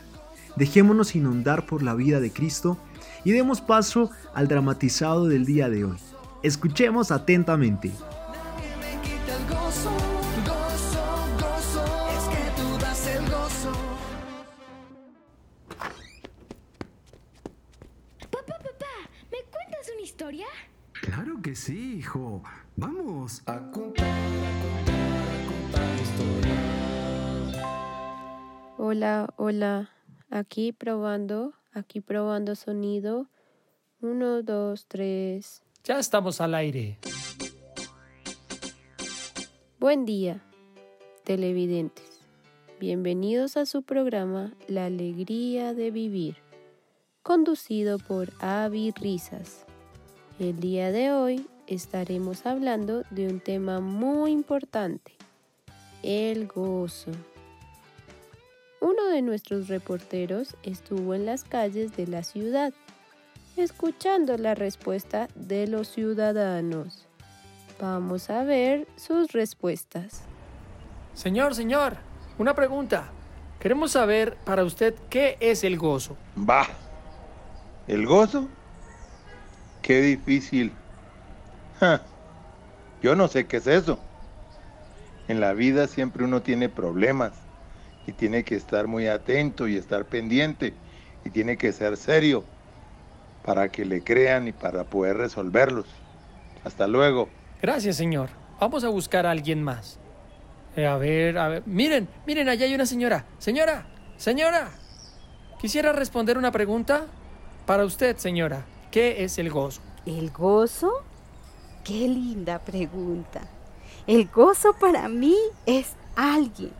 Dejémonos 0.56 1.14
inundar 1.14 1.66
por 1.66 1.82
la 1.82 1.94
vida 1.94 2.20
de 2.20 2.32
Cristo 2.32 2.78
y 3.24 3.32
demos 3.32 3.60
paso 3.60 4.10
al 4.34 4.48
dramatizado 4.48 5.26
del 5.26 5.44
día 5.44 5.68
de 5.68 5.84
hoy. 5.84 5.98
Escuchemos 6.42 7.10
atentamente. 7.10 7.90
quita 9.02 9.36
el 9.36 9.46
gozo, 9.48 9.90
gozo, 10.46 11.04
gozo, 11.38 11.84
es 12.16 12.24
que 12.34 12.62
tú 12.62 12.78
das 12.78 13.06
el 13.06 13.24
gozo. 13.30 13.72
Papá, 18.30 18.54
papá, 18.58 18.94
¿me 19.30 19.38
cuentas 19.50 19.90
una 19.92 20.02
historia? 20.02 20.46
Claro 21.02 21.40
que 21.42 21.54
sí, 21.54 21.96
hijo. 21.98 22.42
Vamos 22.76 23.42
a 23.46 23.58
contar, 23.70 24.06
a 24.06 24.84
contar. 24.84 24.97
Hola, 28.76 29.32
hola. 29.36 29.90
Aquí 30.30 30.72
probando, 30.72 31.52
aquí 31.72 32.00
probando 32.00 32.54
sonido. 32.54 33.26
Uno, 34.00 34.42
dos, 34.42 34.86
tres. 34.86 35.62
Ya 35.84 35.98
estamos 35.98 36.40
al 36.40 36.54
aire. 36.54 36.98
Buen 39.80 40.04
día, 40.04 40.42
televidentes. 41.24 42.20
Bienvenidos 42.80 43.56
a 43.56 43.66
su 43.66 43.82
programa 43.82 44.52
La 44.66 44.86
Alegría 44.86 45.74
de 45.74 45.90
Vivir, 45.90 46.36
conducido 47.22 47.98
por 47.98 48.32
Avi 48.40 48.92
Risas. 48.92 49.66
El 50.38 50.60
día 50.60 50.92
de 50.92 51.12
hoy 51.12 51.46
estaremos 51.66 52.46
hablando 52.46 53.02
de 53.10 53.28
un 53.28 53.40
tema 53.40 53.80
muy 53.80 54.30
importante, 54.30 55.12
el 56.08 56.46
gozo. 56.46 57.10
Uno 58.80 59.08
de 59.08 59.20
nuestros 59.20 59.68
reporteros 59.68 60.56
estuvo 60.62 61.14
en 61.14 61.26
las 61.26 61.44
calles 61.44 61.98
de 61.98 62.06
la 62.06 62.22
ciudad, 62.22 62.72
escuchando 63.58 64.38
la 64.38 64.54
respuesta 64.54 65.28
de 65.34 65.66
los 65.66 65.88
ciudadanos. 65.88 67.06
Vamos 67.78 68.30
a 68.30 68.42
ver 68.42 68.88
sus 68.96 69.32
respuestas. 69.32 70.22
Señor, 71.12 71.54
señor, 71.54 71.98
una 72.38 72.54
pregunta. 72.54 73.10
Queremos 73.60 73.90
saber 73.90 74.38
para 74.46 74.64
usted 74.64 74.94
qué 75.10 75.36
es 75.40 75.62
el 75.62 75.76
gozo. 75.76 76.16
Va. 76.38 76.66
¿El 77.86 78.06
gozo? 78.06 78.48
Qué 79.82 80.00
difícil. 80.00 80.72
Ja, 81.80 82.00
Yo 83.02 83.14
no 83.14 83.28
sé 83.28 83.46
qué 83.46 83.58
es 83.58 83.66
eso. 83.66 83.98
En 85.28 85.40
la 85.40 85.52
vida 85.52 85.86
siempre 85.86 86.24
uno 86.24 86.42
tiene 86.42 86.70
problemas 86.70 87.32
y 88.06 88.12
tiene 88.12 88.44
que 88.44 88.56
estar 88.56 88.86
muy 88.86 89.06
atento 89.06 89.68
y 89.68 89.76
estar 89.76 90.06
pendiente 90.06 90.72
y 91.24 91.30
tiene 91.30 91.58
que 91.58 91.72
ser 91.72 91.98
serio 91.98 92.44
para 93.44 93.68
que 93.68 93.84
le 93.84 94.02
crean 94.02 94.48
y 94.48 94.52
para 94.52 94.84
poder 94.84 95.18
resolverlos. 95.18 95.86
Hasta 96.64 96.86
luego. 96.86 97.28
Gracias, 97.60 97.96
señor. 97.96 98.30
Vamos 98.58 98.84
a 98.84 98.88
buscar 98.88 99.26
a 99.26 99.30
alguien 99.30 99.62
más. 99.62 99.98
Eh, 100.76 100.86
a 100.86 100.96
ver, 100.96 101.36
a 101.38 101.48
ver. 101.48 101.62
Miren, 101.66 102.08
miren, 102.26 102.48
allá 102.48 102.64
hay 102.64 102.74
una 102.74 102.86
señora. 102.86 103.26
Señora, 103.38 103.86
señora. 104.16 104.70
Quisiera 105.60 105.92
responder 105.92 106.38
una 106.38 106.50
pregunta. 106.50 107.06
Para 107.66 107.84
usted, 107.84 108.16
señora, 108.16 108.64
¿qué 108.90 109.24
es 109.24 109.38
el 109.38 109.50
gozo? 109.50 109.82
¿El 110.06 110.30
gozo? 110.30 111.04
Qué 111.84 112.08
linda 112.08 112.58
pregunta. 112.60 113.42
El 114.08 114.26
gozo 114.26 114.72
para 114.72 115.06
mí 115.10 115.36
es 115.66 115.92
alguien. 116.16 116.70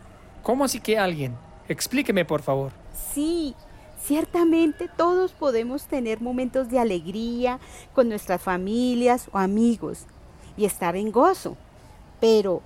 ¿Cómo 0.43 0.64
así 0.64 0.81
que 0.81 0.99
alguien? 0.99 1.37
Explíqueme, 1.68 2.24
por 2.24 2.41
favor. 2.41 2.72
Sí, 3.12 3.55
ciertamente 4.03 4.89
todos 4.97 5.33
podemos 5.33 5.85
tener 5.85 6.22
momentos 6.22 6.70
de 6.70 6.79
alegría 6.79 7.61
con 7.93 8.09
nuestras 8.09 8.41
familias 8.41 9.29
o 9.31 9.37
amigos 9.37 10.07
y 10.57 10.64
estar 10.64 10.97
en 10.97 11.12
gozo. 11.12 11.59
Pero 12.18 12.62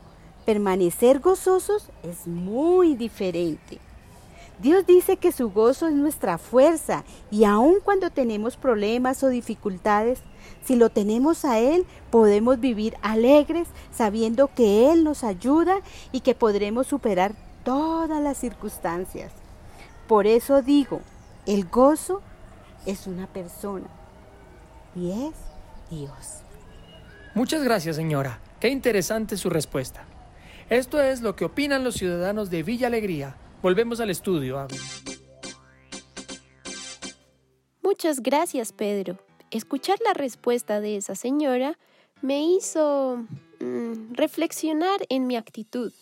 permanecer 0.46 1.18
gozosos 1.18 1.88
es 2.04 2.28
muy 2.28 2.94
diferente. 2.94 3.80
Dios 4.60 4.86
dice 4.86 5.16
que 5.16 5.32
su 5.32 5.50
gozo 5.50 5.88
es 5.88 5.94
nuestra 5.94 6.38
fuerza 6.38 7.02
y 7.32 7.42
aun 7.42 7.78
cuando 7.82 8.10
tenemos 8.10 8.56
problemas 8.56 9.24
o 9.24 9.28
dificultades, 9.28 10.22
si 10.64 10.76
lo 10.76 10.90
tenemos 10.90 11.44
a 11.44 11.58
Él, 11.58 11.86
podemos 12.10 12.60
vivir 12.60 12.96
alegres 13.02 13.68
sabiendo 13.90 14.48
que 14.54 14.90
Él 14.92 15.04
nos 15.04 15.24
ayuda 15.24 15.80
y 16.12 16.20
que 16.20 16.34
podremos 16.34 16.86
superar 16.86 17.34
todas 17.64 18.22
las 18.22 18.38
circunstancias. 18.38 19.32
Por 20.08 20.26
eso 20.26 20.62
digo, 20.62 21.00
el 21.46 21.64
gozo 21.68 22.22
es 22.86 23.06
una 23.06 23.26
persona 23.26 23.86
y 24.94 25.10
es 25.10 25.34
Dios. 25.90 26.42
Muchas 27.34 27.62
gracias, 27.62 27.96
señora. 27.96 28.40
Qué 28.60 28.68
interesante 28.68 29.36
su 29.36 29.48
respuesta. 29.50 30.04
Esto 30.68 31.00
es 31.00 31.22
lo 31.22 31.34
que 31.34 31.44
opinan 31.44 31.84
los 31.84 31.94
ciudadanos 31.94 32.50
de 32.50 32.62
Villa 32.62 32.86
Alegría. 32.86 33.36
Volvemos 33.62 34.00
al 34.00 34.10
estudio, 34.10 34.58
Abby. 34.58 34.76
Muchas 37.82 38.20
gracias, 38.20 38.72
Pedro. 38.72 39.18
Escuchar 39.52 39.98
la 40.02 40.14
respuesta 40.14 40.80
de 40.80 40.96
esa 40.96 41.14
señora 41.14 41.78
me 42.22 42.42
hizo 42.42 43.22
mm, 43.60 44.14
reflexionar 44.14 45.00
en 45.10 45.26
mi 45.26 45.36
actitud. 45.36 45.92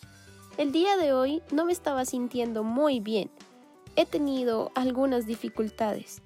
El 0.57 0.71
día 0.71 0.95
de 0.95 1.11
hoy 1.11 1.43
no 1.51 1.65
me 1.65 1.73
estaba 1.73 2.05
sintiendo 2.05 2.63
muy 2.63 3.01
bien. 3.01 3.29
He 3.97 4.05
tenido 4.05 4.71
algunas 4.73 5.25
dificultades, 5.25 6.21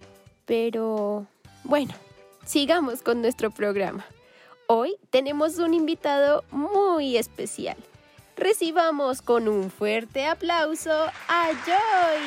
pero 0.46 1.26
bueno, 1.64 1.96
sigamos 2.46 3.02
con 3.02 3.22
nuestro 3.22 3.50
programa. 3.50 4.06
Hoy 4.68 4.96
tenemos 5.10 5.58
un 5.58 5.74
invitado 5.74 6.44
muy 6.52 7.18
especial. 7.18 7.78
Recibamos 8.38 9.24
con 9.24 9.48
un 9.48 9.72
fuerte 9.72 10.28
aplauso 10.28 10.92
a 10.92 11.50
Joy. 11.66 12.22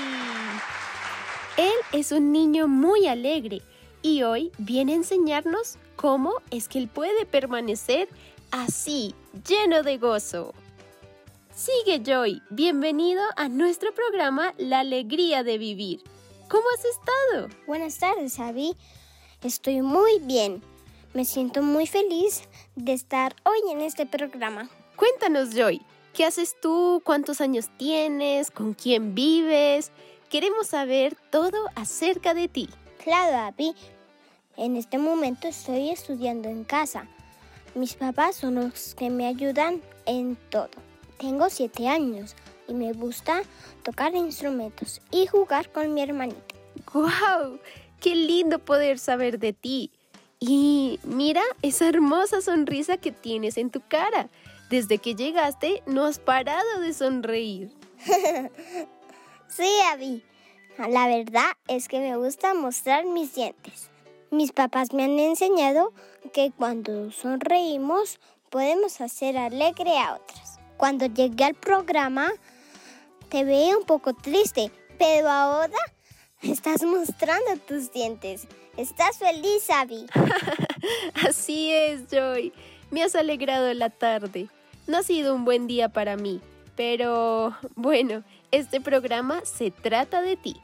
Él 1.56 1.76
es 1.92 2.10
un 2.10 2.32
niño 2.32 2.66
muy 2.66 3.06
alegre 3.06 3.62
y 4.02 4.22
hoy 4.22 4.52
viene 4.58 4.92
a 4.92 4.96
enseñarnos 4.96 5.76
cómo 5.96 6.34
es 6.50 6.68
que 6.68 6.78
él 6.78 6.88
puede 6.88 7.26
permanecer 7.26 8.08
así, 8.50 9.14
lleno 9.46 9.82
de 9.82 9.98
gozo. 9.98 10.54
Sigue 11.54 12.00
Joy, 12.04 12.42
bienvenido 12.50 13.22
a 13.36 13.48
nuestro 13.48 13.92
programa 13.92 14.54
La 14.58 14.80
Alegría 14.80 15.42
de 15.42 15.58
Vivir. 15.58 16.02
¿Cómo 16.48 16.64
has 16.74 16.84
estado? 16.84 17.48
Buenas 17.66 17.98
tardes, 17.98 18.38
Abby. 18.38 18.76
Estoy 19.42 19.82
muy 19.82 20.20
bien. 20.20 20.62
Me 21.14 21.24
siento 21.24 21.62
muy 21.62 21.86
feliz 21.86 22.42
de 22.76 22.92
estar 22.92 23.34
hoy 23.44 23.58
en 23.72 23.80
este 23.80 24.06
programa. 24.06 24.70
Cuéntanos, 24.94 25.50
Joy, 25.50 25.82
¿qué 26.14 26.24
haces 26.24 26.56
tú? 26.60 27.02
¿Cuántos 27.04 27.40
años 27.40 27.68
tienes? 27.76 28.50
¿Con 28.50 28.74
quién 28.74 29.14
vives? 29.14 29.90
Queremos 30.30 30.68
saber 30.68 31.16
todo 31.30 31.58
acerca 31.74 32.34
de 32.34 32.48
ti. 32.48 32.68
Claro, 33.08 33.38
Abby. 33.38 33.74
En 34.58 34.76
este 34.76 34.98
momento 34.98 35.48
estoy 35.48 35.88
estudiando 35.88 36.50
en 36.50 36.62
casa. 36.64 37.06
Mis 37.74 37.94
papás 37.94 38.36
son 38.36 38.56
los 38.56 38.94
que 38.94 39.08
me 39.08 39.26
ayudan 39.26 39.80
en 40.04 40.36
todo. 40.50 40.68
Tengo 41.18 41.48
siete 41.48 41.88
años 41.88 42.36
y 42.68 42.74
me 42.74 42.92
gusta 42.92 43.44
tocar 43.82 44.14
instrumentos 44.14 45.00
y 45.10 45.26
jugar 45.26 45.72
con 45.72 45.94
mi 45.94 46.02
hermanita. 46.02 46.54
¡Guau! 46.92 47.58
¡Qué 47.98 48.14
lindo 48.14 48.58
poder 48.58 48.98
saber 48.98 49.38
de 49.38 49.54
ti! 49.54 49.90
Y 50.38 51.00
mira 51.02 51.40
esa 51.62 51.88
hermosa 51.88 52.42
sonrisa 52.42 52.98
que 52.98 53.10
tienes 53.10 53.56
en 53.56 53.70
tu 53.70 53.80
cara. 53.88 54.28
Desde 54.68 54.98
que 54.98 55.14
llegaste 55.14 55.82
no 55.86 56.04
has 56.04 56.18
parado 56.18 56.80
de 56.80 56.92
sonreír. 56.92 57.72
sí, 59.48 59.70
Abby. 59.94 60.22
La 60.86 61.08
verdad 61.08 61.50
es 61.66 61.88
que 61.88 61.98
me 61.98 62.16
gusta 62.16 62.54
mostrar 62.54 63.04
mis 63.04 63.34
dientes. 63.34 63.90
Mis 64.30 64.52
papás 64.52 64.92
me 64.92 65.02
han 65.02 65.18
enseñado 65.18 65.92
que 66.32 66.52
cuando 66.56 67.10
sonreímos 67.10 68.20
podemos 68.48 69.00
hacer 69.00 69.36
alegre 69.36 69.98
a 69.98 70.14
otras. 70.14 70.60
Cuando 70.76 71.06
llegué 71.06 71.44
al 71.44 71.54
programa 71.54 72.30
te 73.28 73.42
veía 73.42 73.76
un 73.76 73.84
poco 73.84 74.14
triste, 74.14 74.70
pero 75.00 75.28
ahora 75.28 75.78
estás 76.42 76.84
mostrando 76.84 77.56
tus 77.66 77.92
dientes. 77.92 78.46
¿Estás 78.76 79.18
feliz, 79.18 79.68
Abby? 79.70 80.06
Así 81.28 81.72
es, 81.72 82.06
Joy. 82.08 82.52
Me 82.92 83.02
has 83.02 83.16
alegrado 83.16 83.74
la 83.74 83.90
tarde. 83.90 84.46
No 84.86 84.98
ha 84.98 85.02
sido 85.02 85.34
un 85.34 85.44
buen 85.44 85.66
día 85.66 85.88
para 85.88 86.16
mí, 86.16 86.40
pero 86.76 87.56
bueno, 87.74 88.22
este 88.52 88.80
programa 88.80 89.44
se 89.44 89.72
trata 89.72 90.22
de 90.22 90.36
ti. 90.36 90.56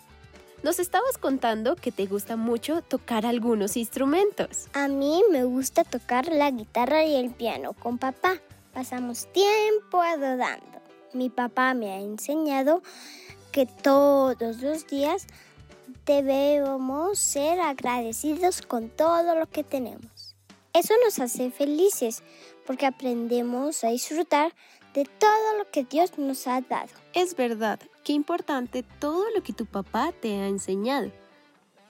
Nos 0.65 0.79
estabas 0.79 1.19
contando 1.19 1.77
que 1.77 1.93
te 1.93 2.07
gusta 2.07 2.37
mucho 2.37 2.81
tocar 2.81 3.27
algunos 3.27 3.77
instrumentos. 3.77 4.69
A 4.73 4.89
mí 4.89 5.23
me 5.31 5.45
gusta 5.45 5.85
tocar 5.85 6.29
la 6.29 6.51
guitarra 6.51 7.05
y 7.05 7.17
el 7.17 7.31
piano 7.33 7.75
con 7.75 7.99
papá. 7.99 8.39
Pasamos 8.73 9.31
tiempo 9.35 10.01
adorando. 10.01 10.81
Mi 11.12 11.29
papá 11.29 11.75
me 11.75 11.93
ha 11.93 12.01
enseñado 12.01 12.83
que 13.53 13.67
todos 13.67 14.62
los 14.62 14.87
días 14.87 15.27
debemos 16.07 17.19
ser 17.19 17.61
agradecidos 17.61 18.62
con 18.62 18.89
todo 18.89 19.35
lo 19.35 19.45
que 19.45 19.65
tenemos. 19.65 20.35
Eso 20.73 20.95
nos 21.05 21.19
hace 21.19 21.51
felices 21.51 22.23
porque 22.67 22.87
aprendemos 22.87 23.85
a 23.85 23.89
disfrutar 23.89 24.55
de 24.95 25.05
todo 25.05 25.59
lo 25.59 25.71
que 25.71 25.85
Dios 25.85 26.17
nos 26.17 26.47
ha 26.47 26.62
dado. 26.62 26.89
Es 27.12 27.37
verdad, 27.37 27.81
qué 28.05 28.13
importante 28.13 28.85
todo 29.01 29.25
lo 29.35 29.43
que 29.43 29.53
tu 29.53 29.67
papá 29.67 30.13
te 30.13 30.35
ha 30.35 30.47
enseñado. 30.47 31.11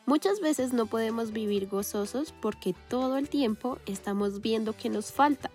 Muchas 0.07 0.41
veces 0.41 0.73
no 0.73 0.87
podemos 0.87 1.33
vivir 1.33 1.67
gozosos 1.67 2.33
porque 2.41 2.75
todo 2.89 3.17
el 3.17 3.29
tiempo 3.29 3.79
estamos 3.87 4.41
viendo 4.41 4.77
que 4.77 4.89
nos 4.91 5.13
falta 5.13 5.51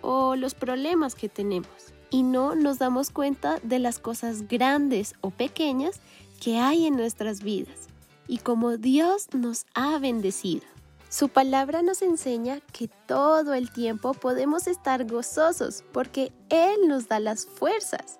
o 0.00 0.36
los 0.36 0.54
problemas 0.54 1.14
que 1.14 1.28
tenemos 1.28 1.92
y 2.10 2.22
no 2.22 2.54
nos 2.54 2.78
damos 2.78 3.10
cuenta 3.10 3.58
de 3.62 3.78
las 3.78 3.98
cosas 3.98 4.46
grandes 4.46 5.14
o 5.20 5.30
pequeñas 5.30 6.00
que 6.40 6.58
hay 6.58 6.86
en 6.86 6.96
nuestras 6.96 7.42
vidas 7.42 7.88
y 8.28 8.38
como 8.38 8.76
Dios 8.76 9.28
nos 9.32 9.66
ha 9.74 9.98
bendecido. 9.98 10.64
Su 11.08 11.30
palabra 11.30 11.80
nos 11.80 12.02
enseña 12.02 12.60
que 12.72 12.88
todo 13.06 13.54
el 13.54 13.72
tiempo 13.72 14.12
podemos 14.12 14.66
estar 14.66 15.06
gozosos 15.06 15.82
porque 15.92 16.30
Él 16.50 16.86
nos 16.86 17.08
da 17.08 17.18
las 17.18 17.46
fuerzas. 17.46 18.18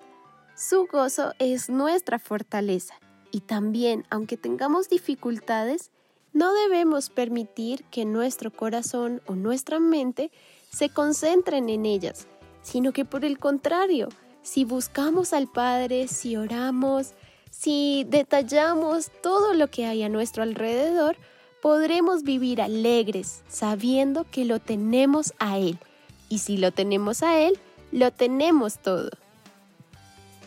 Su 0.59 0.87
gozo 0.87 1.31
es 1.39 1.69
nuestra 1.69 2.19
fortaleza 2.19 2.95
y 3.31 3.39
también, 3.39 4.05
aunque 4.09 4.35
tengamos 4.35 4.89
dificultades, 4.89 5.89
no 6.33 6.51
debemos 6.51 7.09
permitir 7.09 7.85
que 7.85 8.03
nuestro 8.03 8.51
corazón 8.51 9.21
o 9.25 9.35
nuestra 9.35 9.79
mente 9.79 10.31
se 10.69 10.89
concentren 10.89 11.69
en 11.69 11.85
ellas, 11.85 12.27
sino 12.61 12.91
que 12.91 13.05
por 13.05 13.23
el 13.23 13.39
contrario, 13.39 14.09
si 14.41 14.65
buscamos 14.65 15.31
al 15.31 15.47
Padre, 15.47 16.09
si 16.09 16.35
oramos, 16.35 17.13
si 17.51 18.05
detallamos 18.09 19.11
todo 19.23 19.53
lo 19.53 19.69
que 19.69 19.85
hay 19.85 20.03
a 20.03 20.09
nuestro 20.09 20.43
alrededor, 20.43 21.15
podremos 21.61 22.23
vivir 22.23 22.61
alegres 22.61 23.43
sabiendo 23.47 24.25
que 24.29 24.43
lo 24.43 24.59
tenemos 24.59 25.33
a 25.39 25.57
Él. 25.57 25.79
Y 26.27 26.39
si 26.39 26.57
lo 26.57 26.73
tenemos 26.73 27.23
a 27.23 27.39
Él, 27.39 27.57
lo 27.93 28.11
tenemos 28.11 28.79
todo. 28.79 29.09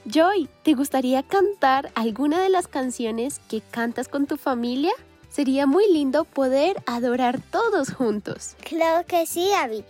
Joy, 0.04 0.48
¿te 0.64 0.74
gustaría 0.74 1.22
cantar 1.22 1.92
alguna 1.94 2.40
de 2.40 2.48
las 2.48 2.66
canciones 2.66 3.38
que 3.48 3.60
cantas 3.60 4.08
con 4.08 4.26
tu 4.26 4.36
familia? 4.36 4.92
Sería 5.28 5.64
muy 5.66 5.90
lindo 5.92 6.24
poder 6.24 6.82
adorar 6.86 7.40
todos 7.40 7.92
juntos. 7.92 8.56
Claro 8.64 9.06
que 9.06 9.26
sí, 9.26 9.52
Abby. 9.52 9.84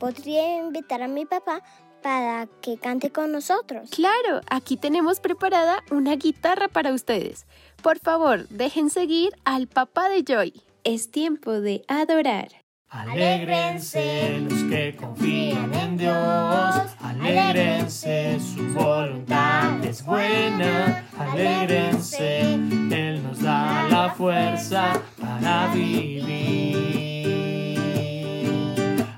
Podría 0.00 0.58
invitar 0.58 1.00
a 1.02 1.06
mi 1.06 1.26
papá 1.26 1.62
para 2.02 2.48
que 2.60 2.76
cante 2.76 3.10
con 3.10 3.30
nosotros. 3.30 3.88
Claro, 3.90 4.40
aquí 4.50 4.76
tenemos 4.76 5.20
preparada 5.20 5.84
una 5.92 6.16
guitarra 6.16 6.66
para 6.66 6.92
ustedes. 6.92 7.46
Por 7.82 8.00
favor, 8.00 8.48
dejen 8.48 8.90
seguir 8.90 9.32
al 9.44 9.68
papá 9.68 10.08
de 10.08 10.24
Joy. 10.24 10.60
Es 10.82 11.12
tiempo 11.12 11.52
de 11.52 11.84
adorar. 11.86 12.61
Alégrense 12.92 14.38
los 14.40 14.64
que 14.64 14.94
confían 14.94 15.72
en 15.72 15.96
Dios, 15.96 16.76
alégrense, 17.00 18.38
su 18.38 18.74
voluntad 18.74 19.82
es 19.82 20.04
buena, 20.04 21.02
alégrense, 21.18 22.40
Él 22.52 23.22
nos 23.22 23.40
da 23.40 23.88
la 23.88 24.10
fuerza 24.10 24.92
para 25.18 25.68
vivir. 25.68 26.22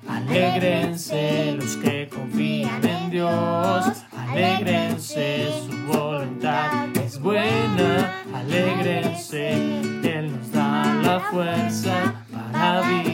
Alégrense 0.06 1.56
los 1.58 1.76
que 1.78 2.08
confían 2.08 2.80
en 2.86 3.10
Dios, 3.10 3.86
alégrense, 4.16 5.48
su 5.66 5.76
voluntad 5.92 6.96
es 7.04 7.18
buena, 7.18 8.22
alégrense, 8.32 9.50
Él 9.50 10.30
nos 10.30 10.52
da 10.52 10.94
la 11.02 11.18
fuerza 11.18 12.14
para 12.30 12.80
vivir. 12.82 13.13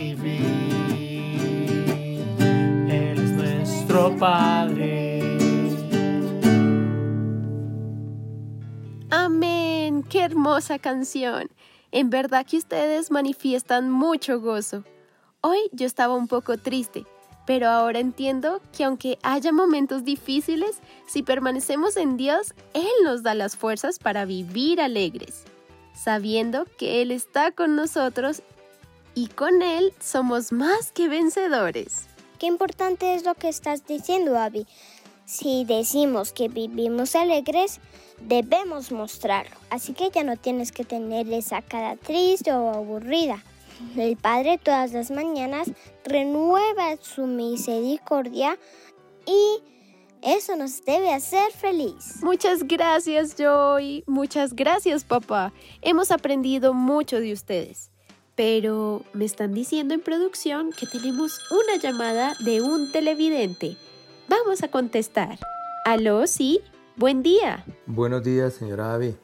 Amén, 9.11 10.05
qué 10.05 10.21
hermosa 10.23 10.79
canción. 10.79 11.51
En 11.91 12.09
verdad 12.09 12.47
que 12.47 12.57
ustedes 12.57 13.11
manifiestan 13.11 13.91
mucho 13.91 14.41
gozo. 14.41 14.85
Hoy 15.41 15.59
yo 15.73 15.87
estaba 15.87 16.15
un 16.15 16.29
poco 16.29 16.57
triste, 16.57 17.05
pero 17.49 17.69
ahora 17.69 17.99
entiendo 17.99 18.63
que 18.73 18.85
aunque 18.85 19.19
haya 19.25 19.51
momentos 19.51 20.05
difíciles, 20.05 20.79
si 21.09 21.25
permanecemos 21.25 21.97
en 21.97 22.17
Dios, 22.17 22.55
Él 22.75 22.87
nos 23.03 23.25
da 23.25 23.35
las 23.35 23.57
fuerzas 23.57 23.99
para 23.99 24.25
vivir 24.25 24.81
alegres, 24.81 25.43
sabiendo 25.95 26.65
que 26.79 27.03
Él 27.03 27.11
está 27.11 27.51
con 27.51 27.75
nosotros 27.75 28.45
y 29.17 29.27
con 29.27 29.63
Él 29.63 29.93
somos 29.99 30.53
más 30.53 30.93
que 30.93 31.09
vencedores. 31.09 32.10
Qué 32.41 32.47
importante 32.47 33.15
es 33.15 33.27
lo 33.27 33.35
que 33.35 33.51
estás 33.51 33.87
diciendo, 33.87 34.39
Abby. 34.39 34.67
Si 35.27 35.67
decimos 35.67 36.33
que 36.33 36.49
vivimos 36.49 37.15
alegres, 37.15 37.81
debemos 38.19 38.91
mostrarlo. 38.93 39.55
Así 39.69 39.93
que 39.93 40.09
ya 40.09 40.25
no 40.25 40.39
tienes 40.39 40.73
que 40.73 40.85
tener 40.85 41.31
esa 41.35 41.61
cara 41.61 41.97
triste 41.97 42.51
o 42.51 42.71
aburrida. 42.71 43.45
El 43.95 44.17
Padre 44.17 44.57
todas 44.57 44.93
las 44.93 45.11
mañanas 45.11 45.71
renueva 46.03 46.97
su 47.03 47.27
misericordia 47.27 48.59
y 49.27 49.63
eso 50.23 50.57
nos 50.57 50.83
debe 50.87 51.13
hacer 51.13 51.53
feliz. 51.53 52.23
Muchas 52.23 52.67
gracias, 52.67 53.37
Joy. 53.37 54.03
Muchas 54.07 54.55
gracias, 54.55 55.05
papá. 55.05 55.53
Hemos 55.83 56.11
aprendido 56.11 56.73
mucho 56.73 57.21
de 57.21 57.35
ustedes. 57.35 57.90
Pero 58.41 59.05
me 59.13 59.27
están 59.27 59.53
diciendo 59.53 59.93
en 59.93 60.01
producción 60.01 60.71
que 60.73 60.87
tenemos 60.87 61.39
una 61.51 61.77
llamada 61.77 62.35
de 62.41 62.63
un 62.63 62.91
televidente. 62.91 63.77
Vamos 64.31 64.63
a 64.63 64.69
contestar. 64.69 65.39
Aló, 65.85 66.27
sí. 66.27 66.63
Buen 66.97 67.23
día. 67.23 67.67
Buenos 67.85 68.25
días, 68.25 68.55
señora 68.55 68.95
Avi. 68.95 69.15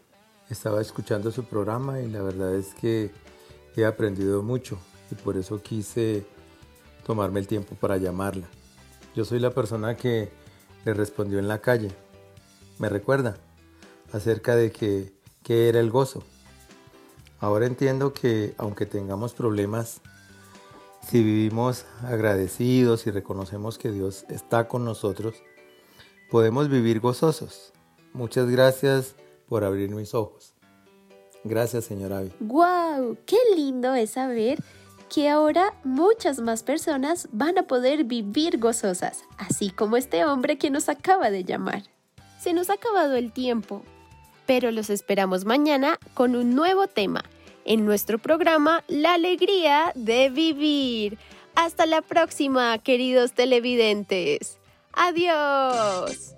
Estaba 0.50 0.82
escuchando 0.82 1.32
su 1.32 1.44
programa 1.44 2.02
y 2.02 2.10
la 2.10 2.20
verdad 2.20 2.54
es 2.56 2.74
que 2.74 3.10
he 3.74 3.86
aprendido 3.86 4.42
mucho 4.42 4.78
y 5.10 5.14
por 5.14 5.38
eso 5.38 5.62
quise 5.62 6.26
tomarme 7.06 7.40
el 7.40 7.46
tiempo 7.46 7.74
para 7.74 7.96
llamarla. 7.96 8.48
Yo 9.14 9.24
soy 9.24 9.38
la 9.38 9.54
persona 9.54 9.96
que 9.96 10.28
le 10.84 10.92
respondió 10.92 11.38
en 11.38 11.48
la 11.48 11.62
calle. 11.62 11.90
¿Me 12.78 12.90
recuerda? 12.90 13.38
Acerca 14.12 14.56
de 14.56 14.72
que 14.72 15.14
qué 15.42 15.70
era 15.70 15.80
el 15.80 15.90
gozo. 15.90 16.22
Ahora 17.39 17.66
entiendo 17.66 18.12
que 18.12 18.55
aunque 18.59 18.87
tengamos 18.87 19.34
problemas, 19.34 20.01
si 21.07 21.22
vivimos 21.22 21.84
agradecidos 22.03 23.07
y 23.07 23.11
reconocemos 23.11 23.78
que 23.78 23.91
Dios 23.91 24.24
está 24.28 24.68
con 24.68 24.84
nosotros, 24.84 25.37
podemos 26.30 26.68
vivir 26.68 27.01
gozosos. 27.01 27.72
Muchas 28.12 28.49
gracias 28.51 29.14
por 29.49 29.64
abrir 29.64 29.91
mis 29.91 30.14
ojos. 30.14 30.55
Gracias, 31.45 31.84
señora 31.84 32.18
Avi. 32.18 32.32
¡Wow! 32.41 33.18
¡Qué 33.24 33.37
lindo 33.55 33.95
es 33.95 34.11
saber 34.11 34.59
que 35.09 35.28
ahora 35.28 35.74
muchas 35.84 36.41
más 36.41 36.62
personas 36.62 37.28
van 37.30 37.59
a 37.59 37.66
poder 37.66 38.05
vivir 38.05 38.59
gozosas, 38.59 39.22
así 39.39 39.70
como 39.70 39.97
este 39.97 40.24
hombre 40.24 40.59
que 40.59 40.70
nos 40.70 40.89
acaba 40.89 41.30
de 41.30 41.45
llamar. 41.45 41.84
Se 42.41 42.53
nos 42.53 42.70
ha 42.70 42.74
acabado 42.74 43.14
el 43.14 43.32
tiempo, 43.32 43.82
pero 44.47 44.70
los 44.70 44.90
esperamos 44.90 45.44
mañana 45.44 45.99
con 46.14 46.36
un 46.36 46.55
nuevo 46.55 46.86
tema 46.86 47.24
en 47.64 47.84
nuestro 47.84 48.18
programa 48.18 48.84
La 48.88 49.14
Alegría 49.14 49.92
de 49.94 50.30
Vivir. 50.30 51.18
Hasta 51.55 51.86
la 51.86 52.03
próxima, 52.03 52.78
queridos 52.78 53.32
televidentes. 53.32 54.59
Adiós. 54.92 56.34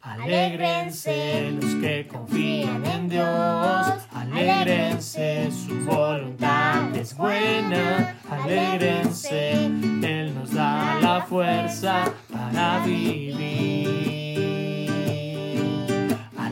Alégrense 0.00 1.52
los 1.60 1.74
que 1.76 2.08
confían 2.08 2.84
en 2.86 3.08
Dios, 3.10 3.86
alégrense, 4.14 5.50
su 5.50 5.84
voluntad 5.84 6.96
es 6.96 7.14
buena, 7.14 8.18
alégrense, 8.30 9.66
Él 9.66 10.34
nos 10.34 10.52
da 10.54 10.98
la 11.02 11.20
fuerza 11.20 12.10
para 12.32 12.82
vivir. 12.86 14.07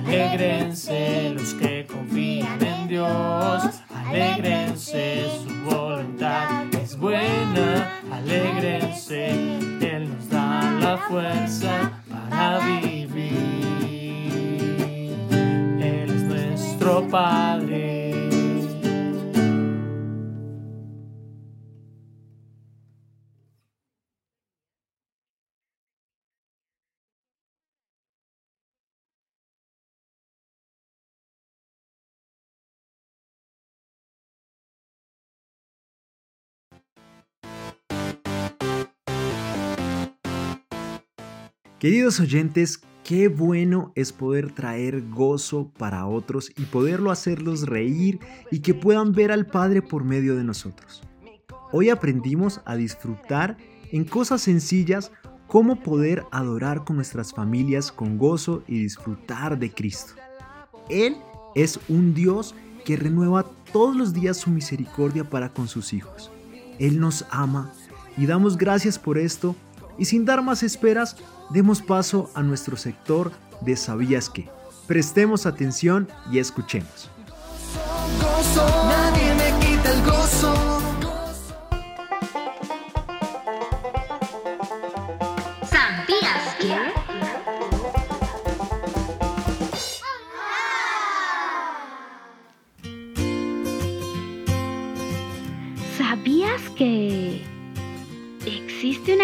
Alégrense 0.06 1.34
los 1.34 1.52
que 1.54 1.84
confían 1.84 2.64
en 2.64 2.86
Dios, 2.86 3.62
alégrense, 3.92 5.24
su 5.42 5.52
voluntad 5.68 6.72
es 6.80 6.96
buena, 6.96 8.00
alégrense, 8.12 9.30
Él 9.30 10.08
nos 10.08 10.28
da 10.28 10.60
la 10.80 10.96
fuerza 11.08 12.00
para 12.08 12.60
vivir. 12.60 13.34
Él 15.80 16.10
es 16.10 16.22
nuestro 16.22 17.08
Padre. 17.08 17.95
Queridos 41.78 42.20
oyentes, 42.20 42.80
qué 43.04 43.28
bueno 43.28 43.92
es 43.94 44.10
poder 44.10 44.50
traer 44.50 45.02
gozo 45.10 45.70
para 45.76 46.06
otros 46.06 46.50
y 46.56 46.64
poderlo 46.64 47.10
hacerlos 47.10 47.66
reír 47.66 48.18
y 48.50 48.60
que 48.60 48.72
puedan 48.72 49.12
ver 49.12 49.30
al 49.30 49.44
Padre 49.44 49.82
por 49.82 50.02
medio 50.02 50.36
de 50.36 50.44
nosotros. 50.44 51.02
Hoy 51.72 51.90
aprendimos 51.90 52.62
a 52.64 52.76
disfrutar 52.76 53.58
en 53.92 54.04
cosas 54.04 54.40
sencillas 54.40 55.12
cómo 55.48 55.82
poder 55.82 56.24
adorar 56.32 56.82
con 56.84 56.96
nuestras 56.96 57.34
familias 57.34 57.92
con 57.92 58.16
gozo 58.16 58.62
y 58.66 58.78
disfrutar 58.78 59.58
de 59.58 59.70
Cristo. 59.70 60.14
Él 60.88 61.18
es 61.54 61.78
un 61.90 62.14
Dios 62.14 62.54
que 62.86 62.96
renueva 62.96 63.44
todos 63.70 63.94
los 63.94 64.14
días 64.14 64.38
su 64.38 64.48
misericordia 64.48 65.28
para 65.28 65.52
con 65.52 65.68
sus 65.68 65.92
hijos. 65.92 66.30
Él 66.78 67.00
nos 67.00 67.26
ama 67.28 67.70
y 68.16 68.24
damos 68.24 68.56
gracias 68.56 68.98
por 68.98 69.18
esto 69.18 69.54
y 69.98 70.04
sin 70.04 70.24
dar 70.24 70.42
más 70.42 70.62
esperas, 70.62 71.16
demos 71.50 71.82
paso 71.82 72.30
a 72.34 72.42
nuestro 72.42 72.76
sector 72.76 73.32
de 73.60 73.76
¿Sabías 73.76 74.28
qué? 74.28 74.48
Prestemos 74.86 75.46
atención 75.46 76.08
y 76.30 76.38
escuchemos. 76.38 77.10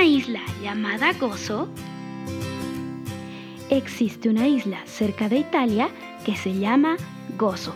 Una 0.03 0.11
isla 0.11 0.41
llamada 0.61 1.13
Gozo? 1.13 1.69
Existe 3.71 4.29
una 4.29 4.49
isla 4.49 4.81
cerca 4.85 5.29
de 5.29 5.37
Italia 5.37 5.91
que 6.25 6.35
se 6.35 6.59
llama 6.59 6.97
Gozo. 7.39 7.73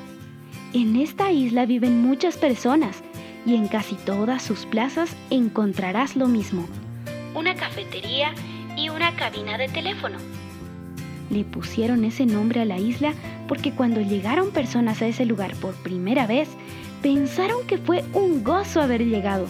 En 0.73 0.97
esta 0.97 1.31
isla 1.31 1.67
viven 1.67 2.03
muchas 2.03 2.37
personas 2.37 3.01
y 3.47 3.55
en 3.55 3.69
casi 3.69 3.95
todas 3.95 4.43
sus 4.43 4.67
plazas 4.67 5.15
encontrarás 5.31 6.17
lo 6.17 6.27
mismo. 6.27 6.67
Una 7.33 7.55
cafetería 7.55 8.35
y 8.77 8.89
una 8.89 9.15
cabina 9.15 9.57
de 9.57 9.69
teléfono. 9.69 10.19
Le 11.31 11.45
pusieron 11.45 12.05
ese 12.05 12.27
nombre 12.27 12.61
a 12.61 12.65
la 12.65 12.81
isla 12.81 13.15
porque 13.47 13.71
cuando 13.71 14.01
llegaron 14.01 14.51
personas 14.51 15.01
a 15.01 15.07
ese 15.07 15.27
lugar 15.27 15.55
por 15.55 15.75
primera 15.75 16.27
vez, 16.27 16.49
pensaron 17.03 17.65
que 17.69 17.79
fue 17.79 18.05
un 18.15 18.43
gozo 18.43 18.81
haber 18.81 19.05
llegado, 19.05 19.47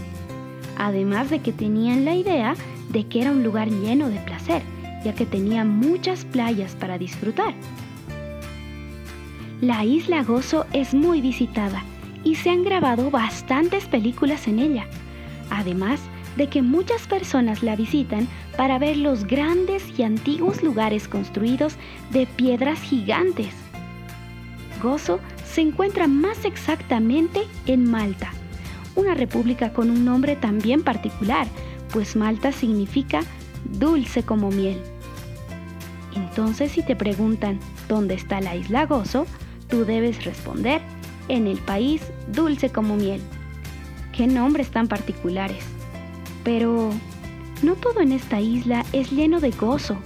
además 0.77 1.31
de 1.31 1.41
que 1.41 1.53
tenían 1.53 2.05
la 2.05 2.15
idea 2.15 2.55
de 2.91 3.07
que 3.07 3.23
era 3.23 3.31
un 3.31 3.43
lugar 3.43 3.69
lleno 3.69 4.09
de 4.09 4.19
placer, 4.21 4.63
ya 5.05 5.15
que 5.15 5.27
tenía 5.27 5.65
muchas 5.65 6.25
playas 6.25 6.75
para 6.75 6.99
disfrutar. 6.99 7.55
La 9.61 9.85
isla 9.85 10.23
Gozo 10.23 10.67
es 10.73 10.95
muy 10.95 11.21
visitada 11.21 11.83
y 12.25 12.35
se 12.35 12.51
han 12.51 12.65
grabado 12.65 13.11
bastantes 13.11 13.87
películas 13.87 14.49
en 14.49 14.59
ella, 14.59 14.87
además 15.51 16.01
de 16.37 16.49
que 16.49 16.61
muchas 16.61 17.07
personas 17.07 17.63
la 17.63 17.77
visitan 17.77 18.29
para 18.57 18.79
ver 18.79 18.97
los 18.97 19.27
grandes 19.27 19.99
y 19.99 20.03
antiguos 20.03 20.63
lugares 20.63 21.09
construidos 21.09 21.77
de 22.11 22.27
piedras 22.27 22.81
gigantes. 22.81 23.55
Gozo 24.83 25.21
se 25.45 25.63
encuentra 25.63 26.07
más 26.07 26.45
exactamente 26.45 27.41
en 27.67 27.91
Malta, 27.91 28.31
una 28.97 29.15
república 29.15 29.73
con 29.73 29.91
un 29.91 30.05
nombre 30.05 30.35
también 30.37 30.83
particular, 30.83 31.47
pues 31.93 32.17
Malta 32.17 32.51
significa 32.53 33.21
dulce 33.65 34.23
como 34.23 34.51
miel. 34.51 34.81
Entonces 36.15 36.73
si 36.73 36.83
te 36.83 36.97
preguntan 36.97 37.61
dónde 37.89 38.15
está 38.15 38.41
la 38.41 38.57
isla 38.57 38.87
Gozo, 38.87 39.27
tú 39.69 39.85
debes 39.85 40.25
responder 40.25 40.81
en 41.29 41.47
el 41.47 41.59
país 41.59 42.03
dulce 42.33 42.71
como 42.71 42.97
miel. 42.97 43.21
Qué 44.13 44.27
nombres 44.27 44.71
tan 44.71 44.89
particulares. 44.89 45.63
Pero 46.43 46.91
no 47.63 47.75
todo 47.75 48.01
en 48.01 48.13
esta 48.13 48.41
isla 48.41 48.85
es 48.93 49.11
lleno 49.11 49.41
de 49.41 49.51
gozo, 49.51 49.97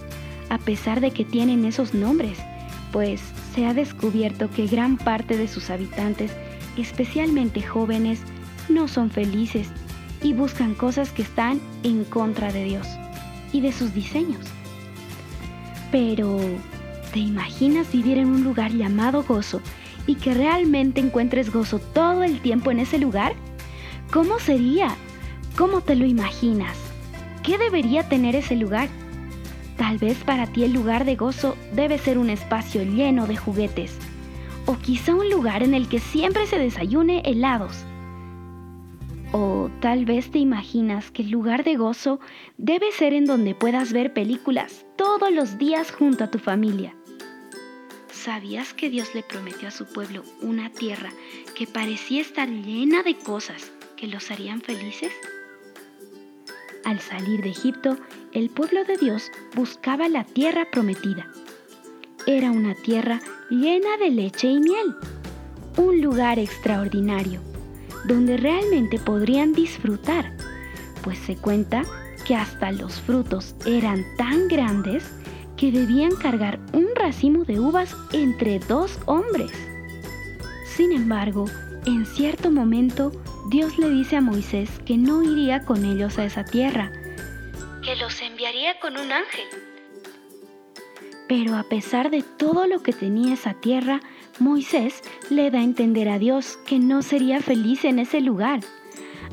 a 0.49 0.59
pesar 0.59 1.01
de 1.01 1.11
que 1.11 1.25
tienen 1.25 1.65
esos 1.65 1.95
nombres, 1.95 2.39
pues 2.93 3.21
se 3.55 3.67
ha 3.67 3.75
descubierto 3.75 4.51
que 4.51 4.67
gran 4.67 4.97
parte 4.97 5.37
de 5.37 5.49
sus 5.49 5.71
habitantes, 5.71 6.33
especialmente 6.77 7.63
jóvenes, 7.63 8.21
no 8.71 8.89
son 8.89 9.11
felices 9.11 9.69
y 10.23 10.33
buscan 10.33 10.75
cosas 10.75 11.11
que 11.11 11.23
están 11.23 11.61
en 11.83 12.05
contra 12.05 12.53
de 12.53 12.65
Dios 12.65 12.87
y 13.53 13.61
de 13.61 13.73
sus 13.73 13.95
diseños. 13.95 14.47
Pero, 15.91 16.39
¿te 17.13 17.19
imaginas 17.19 17.91
vivir 17.91 18.19
en 18.19 18.29
un 18.29 18.45
lugar 18.45 18.71
llamado 18.73 19.25
gozo 19.25 19.61
y 20.07 20.15
que 20.17 20.35
realmente 20.35 21.01
encuentres 21.01 21.53
gozo 21.53 21.79
todo 21.79 22.23
el 22.23 22.41
tiempo 22.41 22.71
en 22.71 22.81
ese 22.81 22.99
lugar? 22.99 23.35
¿Cómo 24.13 24.39
sería? 24.39 24.95
¿Cómo 25.57 25.81
te 25.81 25.97
lo 25.97 26.07
imaginas? 26.07 26.77
¿Qué 27.43 27.59
debería 27.59 28.09
tener 28.09 28.37
ese 28.37 28.57
lugar? 28.57 28.89
Tal 29.77 29.99
vez 29.99 30.19
para 30.25 30.47
ti 30.47 30.65
el 30.65 30.73
lugar 30.73 31.05
de 31.05 31.17
gozo 31.17 31.57
debe 31.73 31.99
ser 31.99 32.19
un 32.19 32.29
espacio 32.29 32.83
lleno 32.83 33.27
de 33.27 33.37
juguetes, 33.37 33.97
o 34.67 34.77
quizá 34.77 35.15
un 35.15 35.31
lugar 35.31 35.63
en 35.63 35.75
el 35.75 35.89
que 35.89 36.01
siempre 36.01 36.47
se 36.47 36.59
desayune 36.59 37.23
helados. 37.25 37.85
O 39.33 39.71
tal 39.81 40.05
vez 40.05 40.31
te 40.31 40.39
imaginas 40.39 41.11
que 41.13 41.23
el 41.23 41.31
lugar 41.31 41.63
de 41.63 41.77
gozo 41.77 42.19
debe 42.57 42.91
ser 42.91 43.13
en 43.13 43.27
donde 43.27 43.55
puedas 43.55 43.93
ver 43.93 44.13
películas 44.13 44.85
todos 44.97 45.31
los 45.31 45.57
días 45.57 45.93
junto 45.93 46.25
a 46.25 46.31
tu 46.31 46.39
familia. 46.39 46.95
¿Sabías 48.11 48.75
que 48.75 48.91
Dios 48.91 49.15
le 49.15 49.23
prometió 49.23 49.69
a 49.69 49.71
su 49.71 49.87
pueblo 49.87 50.25
una 50.43 50.71
tierra 50.71 51.11
que 51.57 51.67
parecía 51.67 52.21
estar 52.21 52.49
llena 52.49 53.03
de 53.03 53.17
cosas 53.17 53.71
que 53.97 54.09
los 54.09 54.31
harían 54.31 54.61
felices? 54.61 55.13
Al 56.85 56.99
salir 56.99 57.43
de 57.43 57.51
Egipto, 57.51 57.97
el 58.33 58.51
pueblo 58.51 58.85
de 58.85 58.97
Dios 58.97 59.31
buscaba 59.55 60.09
la 60.09 60.25
tierra 60.25 60.67
prometida. 60.71 61.31
Era 62.27 62.51
una 62.51 62.75
tierra 62.75 63.21
llena 63.49 63.97
de 63.97 64.11
leche 64.11 64.49
y 64.49 64.59
miel, 64.59 64.95
un 65.77 66.01
lugar 66.01 66.39
extraordinario, 66.39 67.41
donde 68.05 68.37
realmente 68.37 68.99
podrían 68.99 69.53
disfrutar, 69.53 70.33
pues 71.03 71.19
se 71.19 71.37
cuenta 71.37 71.83
que 72.27 72.35
hasta 72.35 72.73
los 72.73 73.01
frutos 73.01 73.55
eran 73.67 74.05
tan 74.17 74.49
grandes 74.49 75.05
que 75.57 75.71
debían 75.71 76.15
cargar 76.17 76.59
un 76.73 76.89
racimo 76.95 77.45
de 77.45 77.61
uvas 77.61 77.95
entre 78.13 78.59
dos 78.61 78.99
hombres. 79.07 79.53
Sin 80.65 80.93
embargo, 80.93 81.47
en 81.87 82.07
cierto 82.07 82.51
momento, 82.51 83.13
Dios 83.51 83.79
le 83.79 83.91
dice 83.91 84.17
a 84.17 84.21
Moisés 84.21 84.71
que 84.87 84.97
no 84.97 85.23
iría 85.23 85.65
con 85.65 85.85
ellos 85.85 86.19
a 86.19 86.25
esa 86.25 86.45
tierra, 86.45 86.93
que 87.83 87.97
los 87.97 88.21
enviaría 88.21 88.79
con 88.79 88.97
un 88.97 89.11
ángel. 89.11 89.47
Pero 91.29 91.57
a 91.57 91.63
pesar 91.63 92.11
de 92.11 92.23
todo 92.23 92.67
lo 92.67 92.83
que 92.83 92.93
tenía 92.93 93.35
esa 93.35 93.55
tierra, 93.55 94.01
Moisés 94.41 95.03
le 95.29 95.51
da 95.51 95.59
a 95.59 95.63
entender 95.63 96.09
a 96.09 96.19
Dios 96.19 96.59
que 96.67 96.79
no 96.79 97.03
sería 97.03 97.41
feliz 97.41 97.85
en 97.85 97.99
ese 97.99 98.23
lugar, 98.23 98.61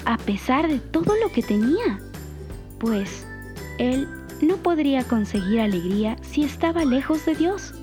a 0.05 0.18
pesar 0.18 0.68
de 0.68 0.80
todo 0.80 1.16
lo 1.24 1.32
que 1.32 1.41
tenía, 1.41 1.99
pues 2.78 3.26
él 3.80 4.08
no 4.41 4.58
podría 4.58 5.05
conseguir 5.05 5.62
alegría 5.62 6.18
si 6.22 6.43
estaba 6.43 6.84
lejos 6.84 7.26
de 7.26 7.36
Dios. 7.36 7.74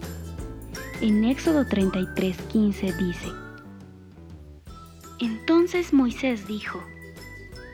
En 1.01 1.25
Éxodo 1.25 1.65
33:15 1.65 2.95
dice, 2.99 3.29
Entonces 5.19 5.95
Moisés 5.95 6.47
dijo, 6.47 6.85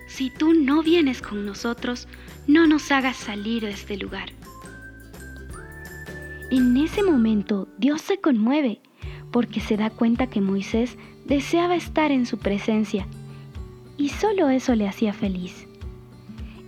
Si 0.06 0.30
tú 0.30 0.54
no 0.54 0.82
vienes 0.84 1.22
con 1.22 1.44
nosotros, 1.44 2.06
no 2.46 2.68
nos 2.68 2.92
hagas 2.92 3.16
salir 3.16 3.64
de 3.64 3.70
este 3.70 3.96
lugar. 3.96 4.30
En 6.52 6.76
ese 6.76 7.02
momento 7.02 7.68
Dios 7.78 8.00
se 8.00 8.20
conmueve 8.20 8.80
porque 9.30 9.60
se 9.60 9.76
da 9.76 9.90
cuenta 9.90 10.26
que 10.26 10.40
Moisés 10.40 10.96
deseaba 11.24 11.76
estar 11.76 12.10
en 12.10 12.26
su 12.26 12.38
presencia 12.38 13.06
y 13.96 14.08
solo 14.08 14.48
eso 14.48 14.74
le 14.74 14.88
hacía 14.88 15.12
feliz. 15.12 15.66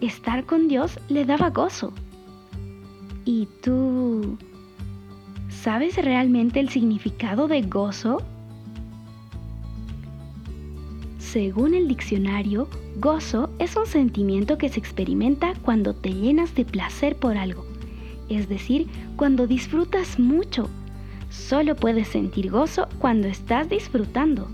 Estar 0.00 0.44
con 0.44 0.68
Dios 0.68 0.98
le 1.08 1.24
daba 1.24 1.50
gozo. 1.50 1.92
¿Y 3.24 3.48
tú 3.62 4.36
sabes 5.48 5.96
realmente 5.96 6.60
el 6.60 6.68
significado 6.68 7.48
de 7.48 7.62
gozo? 7.62 8.18
Según 11.18 11.74
el 11.74 11.88
diccionario, 11.88 12.68
gozo 12.98 13.48
es 13.58 13.76
un 13.76 13.86
sentimiento 13.86 14.58
que 14.58 14.68
se 14.68 14.78
experimenta 14.78 15.54
cuando 15.62 15.94
te 15.94 16.12
llenas 16.12 16.54
de 16.54 16.66
placer 16.66 17.16
por 17.16 17.38
algo, 17.38 17.64
es 18.28 18.48
decir, 18.50 18.88
cuando 19.16 19.46
disfrutas 19.46 20.18
mucho. 20.18 20.68
Solo 21.32 21.74
puedes 21.76 22.08
sentir 22.08 22.50
gozo 22.50 22.88
cuando 22.98 23.26
estás 23.26 23.68
disfrutando. 23.70 24.48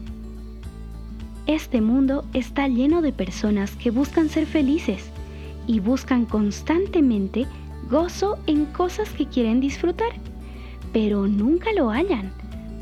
Este 1.47 1.81
mundo 1.81 2.25
está 2.35 2.69
lleno 2.69 3.03
de 3.03 3.13
personas 3.13 3.75
que 3.75 3.91
buscan 3.91 4.29
ser 4.29 4.47
felices 4.47 5.11
y 5.67 5.81
buscan 5.81 6.25
constantemente 6.25 7.47
gozo 7.91 8.39
en 8.47 8.65
cosas 8.67 9.11
que 9.11 9.27
quieren 9.27 9.61
disfrutar, 9.61 10.13
pero 10.93 11.27
nunca 11.27 11.73
lo 11.73 11.91
hallan, 11.91 12.33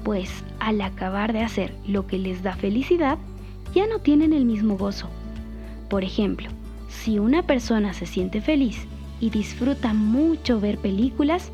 pues 0.05 0.31
al 0.61 0.83
acabar 0.83 1.33
de 1.33 1.41
hacer 1.41 1.73
lo 1.87 2.07
que 2.07 2.19
les 2.19 2.43
da 2.43 2.55
felicidad, 2.55 3.17
ya 3.75 3.87
no 3.87 4.01
tienen 4.01 4.35
el 4.35 4.45
mismo 4.45 4.77
gozo. 4.77 5.09
Por 5.89 6.05
ejemplo, 6.05 6.51
si 6.89 7.19
una 7.19 7.45
persona 7.45 7.95
se 7.95 8.05
siente 8.05 8.43
feliz 8.43 8.77
y 9.21 9.31
disfruta 9.31 9.95
mucho 9.95 10.61
ver 10.61 10.77
películas, 10.77 11.51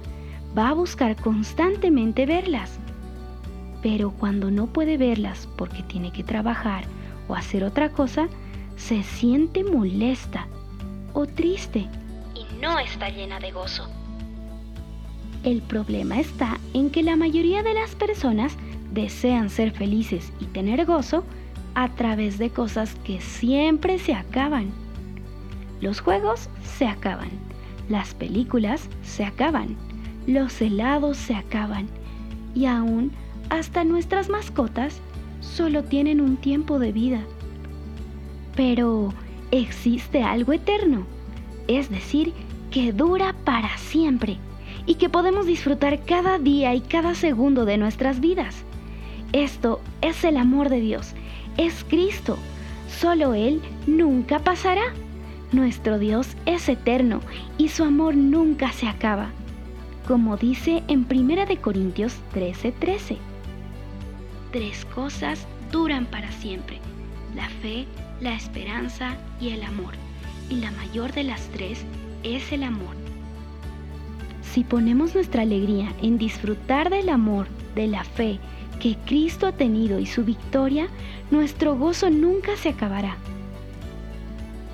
va 0.57 0.71
a 0.71 0.75
buscar 0.75 1.17
constantemente 1.17 2.27
verlas. 2.27 2.79
Pero 3.83 4.13
cuando 4.13 4.51
no 4.51 4.67
puede 4.67 4.97
verlas 4.97 5.49
porque 5.57 5.83
tiene 5.83 6.13
que 6.13 6.23
trabajar 6.23 6.85
o 7.29 7.35
hacer 7.35 7.65
otra 7.65 7.91
cosa, 7.91 8.29
se 8.77 9.03
siente 9.03 9.65
molesta 9.65 10.47
o 11.13 11.27
triste 11.27 11.89
y 12.35 12.61
no 12.61 12.79
está 12.79 13.09
llena 13.09 13.39
de 13.41 13.51
gozo. 13.51 13.89
El 15.45 15.63
problema 15.63 16.21
está 16.21 16.59
en 16.73 16.91
que 16.91 17.03
la 17.03 17.17
mayoría 17.17 17.63
de 17.63 17.75
las 17.75 17.95
personas 17.95 18.57
desean 18.93 19.51
ser 19.51 19.73
felices 19.73 20.33
y 20.41 20.45
tener 20.47 20.85
gozo 20.87 21.25
a 21.75 21.89
través 21.89 22.39
de 22.39 22.51
cosas 22.51 22.95
que 23.05 23.21
siempre 23.21 23.99
se 23.99 24.15
acaban. 24.15 24.71
Los 25.81 26.01
juegos 26.01 26.49
se 26.63 26.87
acaban, 26.87 27.31
las 27.89 28.15
películas 28.15 28.89
se 29.03 29.25
acaban, 29.25 29.77
los 30.27 30.61
helados 30.61 31.17
se 31.17 31.35
acaban 31.35 31.89
y 32.55 32.67
aún 32.67 33.13
hasta 33.51 33.85
nuestras 33.85 34.29
mascotas 34.29 35.01
solo 35.41 35.83
tienen 35.85 36.21
un 36.21 36.37
tiempo 36.37 36.79
de 36.79 36.93
vida. 36.93 37.21
Pero 38.57 39.13
existe 39.51 40.23
algo 40.23 40.53
eterno, 40.53 41.05
es 41.69 41.91
decir, 41.91 42.33
que 42.71 42.93
dura 42.93 43.35
para 43.45 43.77
siempre 43.79 44.39
y 44.87 44.95
que 44.95 45.09
podemos 45.09 45.47
disfrutar 45.47 46.05
cada 46.05 46.39
día 46.39 46.75
y 46.75 46.81
cada 46.81 47.15
segundo 47.15 47.65
de 47.65 47.77
nuestras 47.77 48.21
vidas. 48.21 48.65
Esto 49.33 49.81
es 50.01 50.25
el 50.25 50.37
amor 50.37 50.69
de 50.69 50.81
Dios, 50.81 51.15
es 51.57 51.85
Cristo, 51.85 52.39
solo 52.89 53.35
Él 53.35 53.61
nunca 53.87 54.39
pasará. 54.39 54.93
Nuestro 55.53 55.99
Dios 55.99 56.29
es 56.47 56.69
eterno 56.69 57.21
y 57.59 57.69
su 57.69 57.85
amor 57.85 58.17
nunca 58.17 58.73
se 58.73 58.89
acaba, 58.89 59.31
como 60.07 60.37
dice 60.37 60.83
en 60.89 61.07
1 61.09 61.61
Corintios 61.61 62.15
13:13. 62.35 63.17
Tres 64.51 64.85
cosas 64.87 65.47
duran 65.71 66.07
para 66.07 66.31
siempre, 66.33 66.79
la 67.35 67.49
fe, 67.49 67.87
la 68.21 68.35
esperanza 68.35 69.17
y 69.41 69.51
el 69.51 69.63
amor. 69.63 69.95
Y 70.51 70.57
la 70.57 70.71
mayor 70.73 71.13
de 71.13 71.25
las 71.25 71.41
tres 71.49 71.85
es 72.23 72.53
el 72.53 72.63
amor. 72.63 72.95
Si 74.43 74.65
ponemos 74.65 75.15
nuestra 75.15 75.43
alegría 75.43 75.95
en 76.03 76.19
disfrutar 76.19 76.91
del 76.91 77.09
amor, 77.09 77.47
de 77.75 77.87
la 77.87 78.05
fe 78.05 78.39
que 78.81 78.97
Cristo 79.07 79.47
ha 79.47 79.53
tenido 79.53 79.99
y 79.99 80.07
su 80.07 80.25
victoria, 80.25 80.89
nuestro 81.31 81.77
gozo 81.77 82.11
nunca 82.11 82.57
se 82.57 82.71
acabará. 82.71 83.17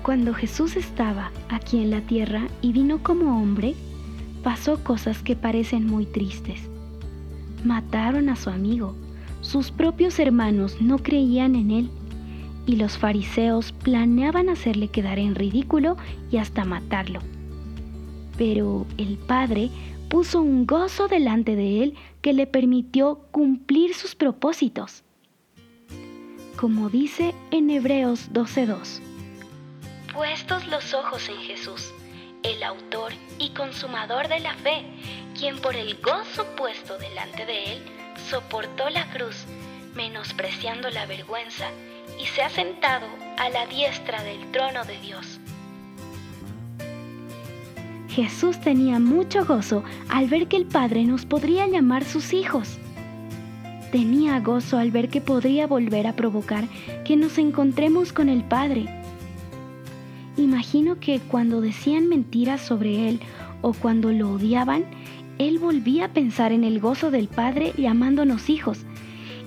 Cuando 0.03 0.33
Jesús 0.33 0.75
estaba 0.75 1.31
aquí 1.47 1.77
en 1.77 1.91
la 1.91 2.01
tierra 2.01 2.47
y 2.61 2.73
vino 2.73 3.03
como 3.03 3.41
hombre, 3.41 3.75
pasó 4.39 4.83
cosas 4.83 5.21
que 5.21 5.35
parecen 5.35 5.85
muy 5.85 6.05
tristes. 6.05 6.61
Mataron 7.63 8.29
a 8.29 8.35
su 8.35 8.49
amigo, 8.49 8.95
sus 9.41 9.71
propios 9.71 10.19
hermanos 10.19 10.77
no 10.81 10.97
creían 10.97 11.55
en 11.55 11.71
él 11.71 11.89
y 12.65 12.75
los 12.75 12.97
fariseos 12.97 13.71
planeaban 13.71 14.49
hacerle 14.49 14.89
quedar 14.89 15.17
en 15.17 15.35
ridículo 15.35 15.97
y 16.31 16.37
hasta 16.37 16.65
matarlo. 16.65 17.19
Pero 18.37 18.85
el 18.97 19.17
Padre 19.17 19.69
puso 20.09 20.41
un 20.41 20.65
gozo 20.65 21.07
delante 21.07 21.55
de 21.55 21.83
él 21.83 21.95
que 22.21 22.33
le 22.33 22.47
permitió 22.47 23.21
cumplir 23.31 23.93
sus 23.93 24.15
propósitos. 24.15 25.03
Como 26.57 26.89
dice 26.89 27.33
en 27.51 27.69
Hebreos 27.69 28.29
12.2. 28.33 28.99
Puestos 30.13 30.67
los 30.67 30.93
ojos 30.93 31.29
en 31.29 31.37
Jesús, 31.37 31.93
el 32.43 32.63
autor 32.63 33.13
y 33.37 33.49
consumador 33.49 34.27
de 34.27 34.39
la 34.39 34.53
fe, 34.55 34.85
quien 35.37 35.57
por 35.59 35.75
el 35.75 35.95
gozo 36.01 36.45
puesto 36.55 36.97
delante 36.97 37.45
de 37.45 37.73
él 37.73 37.83
soportó 38.29 38.89
la 38.89 39.05
cruz, 39.11 39.45
menospreciando 39.95 40.89
la 40.89 41.05
vergüenza, 41.05 41.67
y 42.19 42.25
se 42.25 42.41
ha 42.41 42.49
sentado 42.49 43.07
a 43.37 43.49
la 43.49 43.65
diestra 43.67 44.23
del 44.23 44.51
trono 44.51 44.83
de 44.85 44.99
Dios. 44.99 45.39
Jesús 48.09 48.59
tenía 48.59 48.99
mucho 48.99 49.45
gozo 49.45 49.83
al 50.09 50.27
ver 50.27 50.47
que 50.47 50.57
el 50.57 50.65
Padre 50.65 51.05
nos 51.05 51.25
podría 51.25 51.67
llamar 51.67 52.03
sus 52.03 52.33
hijos. 52.33 52.77
Tenía 53.91 54.39
gozo 54.39 54.77
al 54.77 54.91
ver 54.91 55.09
que 55.09 55.21
podría 55.21 55.67
volver 55.67 56.07
a 56.07 56.13
provocar 56.13 56.65
que 57.05 57.15
nos 57.15 57.37
encontremos 57.37 58.11
con 58.11 58.27
el 58.27 58.43
Padre. 58.43 58.98
Imagino 60.39 61.01
que 61.01 61.19
cuando 61.19 61.59
decían 61.59 62.07
mentiras 62.07 62.61
sobre 62.61 63.09
Él 63.09 63.19
o 63.61 63.73
cuando 63.73 64.09
lo 64.13 64.31
odiaban, 64.31 64.85
Él 65.37 65.59
volvía 65.59 66.05
a 66.05 66.13
pensar 66.13 66.53
en 66.53 66.63
el 66.63 66.79
gozo 66.79 67.11
del 67.11 67.27
Padre 67.27 67.73
llamándonos 67.75 68.49
hijos 68.49 68.85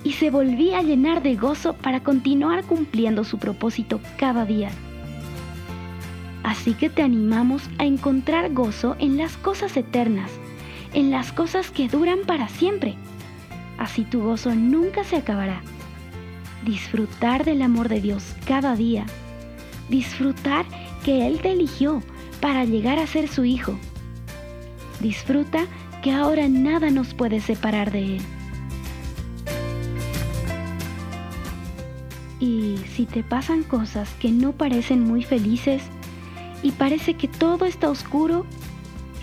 y 0.03 0.11
se 0.11 0.29
volvía 0.29 0.77
a 0.77 0.83
llenar 0.83 1.23
de 1.23 1.35
gozo 1.35 1.73
para 1.73 2.03
continuar 2.03 2.63
cumpliendo 2.65 3.23
su 3.23 3.39
propósito 3.39 4.01
cada 4.17 4.45
día. 4.45 4.69
Así 6.43 6.75
que 6.75 6.91
te 6.91 7.01
animamos 7.01 7.63
a 7.79 7.85
encontrar 7.85 8.53
gozo 8.53 8.95
en 8.99 9.17
las 9.17 9.35
cosas 9.35 9.75
eternas, 9.75 10.29
en 10.93 11.09
las 11.09 11.31
cosas 11.31 11.71
que 11.71 11.87
duran 11.87 12.19
para 12.27 12.49
siempre. 12.49 12.93
Así 13.79 14.03
tu 14.03 14.21
gozo 14.21 14.53
nunca 14.53 15.03
se 15.03 15.15
acabará. 15.15 15.63
Disfrutar 16.63 17.45
del 17.45 17.63
amor 17.63 17.89
de 17.89 17.99
Dios 17.99 18.35
cada 18.45 18.75
día. 18.75 19.07
Disfrutar 19.89 20.65
que 21.03 21.27
Él 21.27 21.39
te 21.41 21.51
eligió 21.51 22.01
para 22.41 22.65
llegar 22.65 22.99
a 22.99 23.07
ser 23.07 23.27
su 23.27 23.45
hijo. 23.45 23.77
Disfruta 24.99 25.65
que 26.01 26.11
ahora 26.11 26.47
nada 26.47 26.89
nos 26.89 27.13
puede 27.13 27.39
separar 27.39 27.91
de 27.91 28.17
Él. 28.17 28.21
Y 32.39 32.77
si 32.93 33.05
te 33.05 33.23
pasan 33.23 33.63
cosas 33.63 34.09
que 34.19 34.29
no 34.29 34.51
parecen 34.51 35.03
muy 35.03 35.23
felices, 35.23 35.83
y 36.61 36.71
parece 36.71 37.13
que 37.15 37.27
todo 37.27 37.65
está 37.65 37.89
oscuro, 37.89 38.45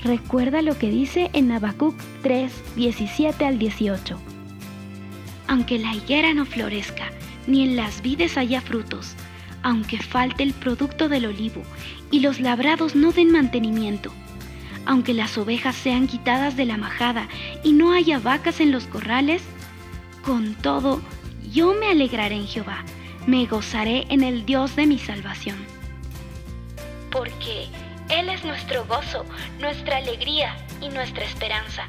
recuerda 0.05 0.63
lo 0.63 0.79
que 0.79 0.91
dice 0.91 1.31
en 1.33 1.51
Habacuc 1.51 1.95
3, 2.23 2.53
17 2.77 3.45
al 3.45 3.59
18. 3.59 4.19
Aunque 5.49 5.79
la 5.79 5.95
higuera 5.95 6.33
no 6.35 6.45
florezca, 6.47 7.11
ni 7.47 7.65
en 7.65 7.77
las 7.77 8.03
vides 8.03 8.37
haya 8.37 8.61
frutos, 8.61 9.17
aunque 9.63 9.99
falte 9.99 10.43
el 10.43 10.53
producto 10.53 11.09
del 11.09 11.27
olivo 11.27 11.63
y 12.11 12.21
los 12.21 12.41
labrados 12.41 12.95
no 12.95 13.13
den 13.13 13.33
mantenimiento, 13.33 14.13
aunque 14.87 15.15
las 15.15 15.37
ovejas 15.39 15.77
sean 15.77 16.07
quitadas 16.07 16.57
de 16.57 16.67
la 16.67 16.77
majada 16.77 17.29
y 17.63 17.73
no 17.73 17.93
haya 17.93 18.19
vacas 18.19 18.61
en 18.61 18.73
los 18.73 18.87
corrales, 18.87 19.43
con 20.25 20.55
todo 20.55 21.01
yo 21.53 21.75
me 21.75 21.91
alegraré 21.91 22.37
en 22.37 22.47
Jehová, 22.47 22.85
me 23.27 23.47
gozaré 23.47 24.07
en 24.09 24.23
el 24.23 24.47
Dios 24.47 24.77
de 24.77 24.87
mi 24.87 24.99
salvación 24.99 25.57
porque 27.11 27.67
Él 28.09 28.29
es 28.29 28.45
nuestro 28.45 28.85
gozo, 28.87 29.25
nuestra 29.61 29.99
alegría 29.99 30.57
y 30.81 30.89
nuestra 30.89 31.25
esperanza. 31.25 31.83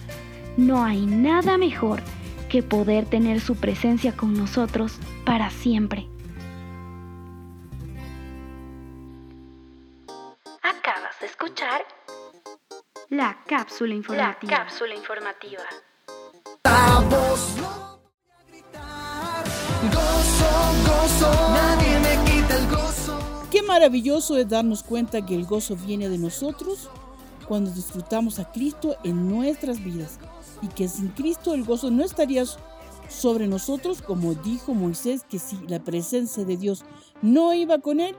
No 0.58 0.84
hay 0.84 1.06
nada 1.06 1.58
mejor 1.58 2.02
que 2.50 2.64
poder 2.64 3.06
tener 3.06 3.40
su 3.40 3.56
presencia 3.56 4.12
con 4.16 4.34
nosotros 4.34 5.00
para 5.26 5.50
siempre. 5.50 6.08
De 11.22 11.28
escuchar 11.28 11.86
la 13.10 13.44
cápsula 13.46 13.94
informativa. 13.94 14.52
La 14.52 14.58
cápsula 14.66 14.96
informativa. 14.96 15.64
Gozo, 19.92 20.52
gozo, 20.88 21.32
nadie 21.54 22.00
me 22.00 22.32
quita 22.32 22.58
el 22.58 22.68
gozo. 22.70 23.20
Qué 23.52 23.62
maravilloso 23.62 24.38
es 24.38 24.50
darnos 24.50 24.82
cuenta 24.82 25.24
que 25.24 25.36
el 25.36 25.46
gozo 25.46 25.76
viene 25.76 26.10
de 26.10 26.18
nosotros 26.18 26.90
cuando 27.48 27.70
disfrutamos 27.70 28.40
a 28.40 28.52
Cristo 28.52 28.96
en 29.04 29.30
nuestras 29.30 29.84
vidas 29.84 30.20
y 30.64 30.70
que 30.70 30.88
sin 30.88 31.10
Cristo 31.10 31.54
el 31.54 31.64
gozo 31.64 31.92
no 31.92 32.04
estaría 32.04 32.46
sobre 33.10 33.46
nosotros, 33.46 34.02
como 34.02 34.34
dijo 34.34 34.74
Moisés, 34.74 35.24
que 35.30 35.38
si 35.38 35.58
la 35.68 35.80
presencia 35.84 36.46
de 36.46 36.58
Dios 36.58 36.84
no 37.22 37.54
iba 37.54 37.80
con 37.80 38.00
él, 38.00 38.16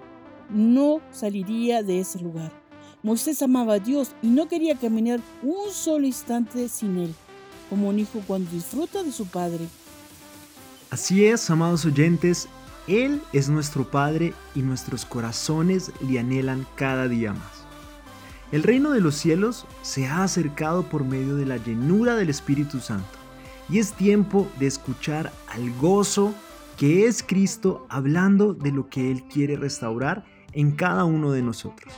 no 0.50 1.00
saliría 1.10 1.82
de 1.82 2.00
ese 2.00 2.20
lugar. 2.20 2.61
Moisés 3.02 3.42
amaba 3.42 3.74
a 3.74 3.78
Dios 3.80 4.12
y 4.22 4.28
no 4.28 4.48
quería 4.48 4.76
caminar 4.76 5.20
un 5.42 5.72
solo 5.72 6.06
instante 6.06 6.68
sin 6.68 6.98
él, 6.98 7.14
como 7.68 7.88
un 7.88 7.98
hijo 7.98 8.22
cuando 8.26 8.50
disfruta 8.50 9.02
de 9.02 9.10
su 9.10 9.26
padre. 9.26 9.66
Así 10.90 11.24
es, 11.24 11.48
amados 11.50 11.84
oyentes, 11.84 12.48
Él 12.86 13.20
es 13.32 13.48
nuestro 13.48 13.90
Padre 13.90 14.34
y 14.54 14.60
nuestros 14.60 15.06
corazones 15.06 15.90
le 16.06 16.18
anhelan 16.18 16.66
cada 16.76 17.08
día 17.08 17.32
más. 17.32 17.64
El 18.52 18.62
reino 18.62 18.90
de 18.90 19.00
los 19.00 19.14
cielos 19.14 19.64
se 19.80 20.06
ha 20.06 20.22
acercado 20.22 20.82
por 20.82 21.04
medio 21.04 21.36
de 21.36 21.46
la 21.46 21.56
llenura 21.56 22.14
del 22.14 22.28
Espíritu 22.28 22.78
Santo 22.80 23.18
y 23.70 23.78
es 23.78 23.94
tiempo 23.94 24.46
de 24.60 24.66
escuchar 24.66 25.32
al 25.48 25.72
gozo 25.78 26.34
que 26.76 27.06
es 27.06 27.22
Cristo 27.22 27.86
hablando 27.88 28.52
de 28.52 28.70
lo 28.70 28.90
que 28.90 29.10
Él 29.10 29.24
quiere 29.24 29.56
restaurar 29.56 30.24
en 30.52 30.72
cada 30.72 31.04
uno 31.04 31.32
de 31.32 31.40
nosotros. 31.42 31.94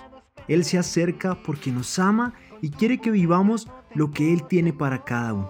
Él 0.49 0.65
se 0.65 0.79
acerca 0.79 1.41
porque 1.43 1.71
nos 1.71 1.99
ama 1.99 2.35
y 2.61 2.71
quiere 2.71 2.99
que 2.99 3.11
vivamos 3.11 3.69
lo 3.95 4.11
que 4.11 4.33
Él 4.33 4.47
tiene 4.47 4.73
para 4.73 5.05
cada 5.05 5.35
uno. 5.35 5.49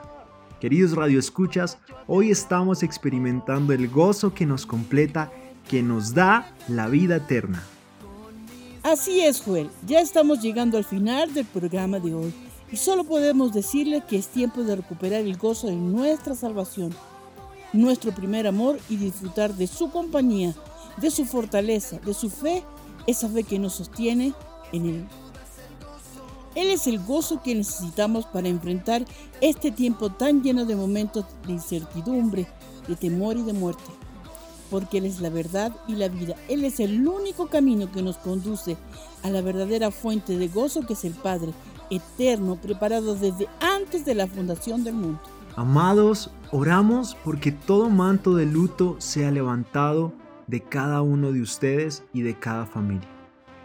Queridos 0.61 0.97
radioescuchas, 0.97 1.79
hoy 2.07 2.31
estamos 2.31 2.83
experimentando 2.83 3.73
el 3.73 3.89
gozo 3.89 4.35
que 4.35 4.47
nos 4.47 4.67
completa, 4.67 5.31
que 5.69 5.83
nos 5.83 6.15
da 6.15 6.55
la 6.69 6.89
vida 6.89 7.17
eterna. 7.17 7.63
Así 8.83 9.21
es, 9.21 9.41
Joel. 9.43 9.71
Ya 9.87 10.01
estamos 10.01 10.41
llegando 10.41 10.79
al 10.79 10.85
final 10.85 11.33
del 11.35 11.47
programa 11.47 11.99
de 11.99 12.15
hoy 12.15 12.35
y 12.71 12.77
solo 12.77 13.05
podemos 13.05 13.53
decirle 13.53 14.03
que 14.09 14.17
es 14.17 14.29
tiempo 14.29 14.63
de 14.63 14.77
recuperar 14.77 15.21
el 15.21 15.37
gozo 15.37 15.67
de 15.67 15.77
nuestra 15.77 16.35
salvación, 16.35 16.95
nuestro 17.73 18.13
primer 18.13 18.47
amor 18.47 18.79
y 18.89 18.97
disfrutar 18.97 19.55
de 19.55 19.67
su 19.67 19.91
compañía, 19.91 20.55
de 20.97 21.11
su 21.11 21.25
fortaleza, 21.25 21.99
de 21.99 22.15
su 22.15 22.31
fe, 22.31 22.63
esa 23.07 23.29
fe 23.29 23.43
que 23.43 23.59
nos 23.59 23.75
sostiene 23.75 24.35
Él 26.55 26.71
es 26.71 26.87
el 26.87 27.01
gozo 27.01 27.43
que 27.43 27.55
necesitamos 27.55 28.27
para 28.27 28.49
enfrentar 28.49 29.05
este 29.41 29.71
tiempo 29.71 30.11
tan 30.11 30.43
lleno 30.43 30.65
de 30.65 30.77
momentos 30.77 31.25
de 31.47 31.53
incertidumbre, 31.53 32.47
de 32.87 32.97
temor 32.97 33.37
y 33.37 33.43
de 33.43 33.53
muerte. 33.53 33.83
Porque 34.71 34.99
Él 34.99 35.05
es 35.05 35.21
la 35.21 35.31
verdad 35.31 35.73
y 35.87 35.95
la 35.95 36.09
vida. 36.09 36.37
Él 36.49 36.65
es 36.65 36.81
el 36.81 37.07
único 37.07 37.49
camino 37.49 37.91
que 37.91 38.03
nos 38.03 38.17
conduce 38.19 38.77
a 39.23 39.31
la 39.31 39.41
verdadera 39.41 39.91
fuente 39.91 40.37
de 40.39 40.49
gozo 40.49 40.83
que 40.83 40.95
es 40.95 41.05
el 41.05 41.13
Padre 41.13 41.53
eterno 41.91 42.57
preparado 42.57 43.15
desde 43.15 43.49
antes 43.61 44.05
de 44.05 44.15
la 44.15 44.27
fundación 44.27 44.85
del 44.85 44.95
mundo. 44.95 45.21
Amados, 45.57 46.31
oramos 46.51 47.17
porque 47.25 47.53
todo 47.53 47.89
manto 47.89 48.35
de 48.35 48.47
luto 48.47 48.97
sea 48.99 49.31
levantado 49.31 50.13
de 50.47 50.61
cada 50.61 51.03
uno 51.03 51.33
de 51.33 51.41
ustedes 51.41 52.05
y 52.13 52.23
de 52.23 52.39
cada 52.39 52.67
familia. 52.67 53.14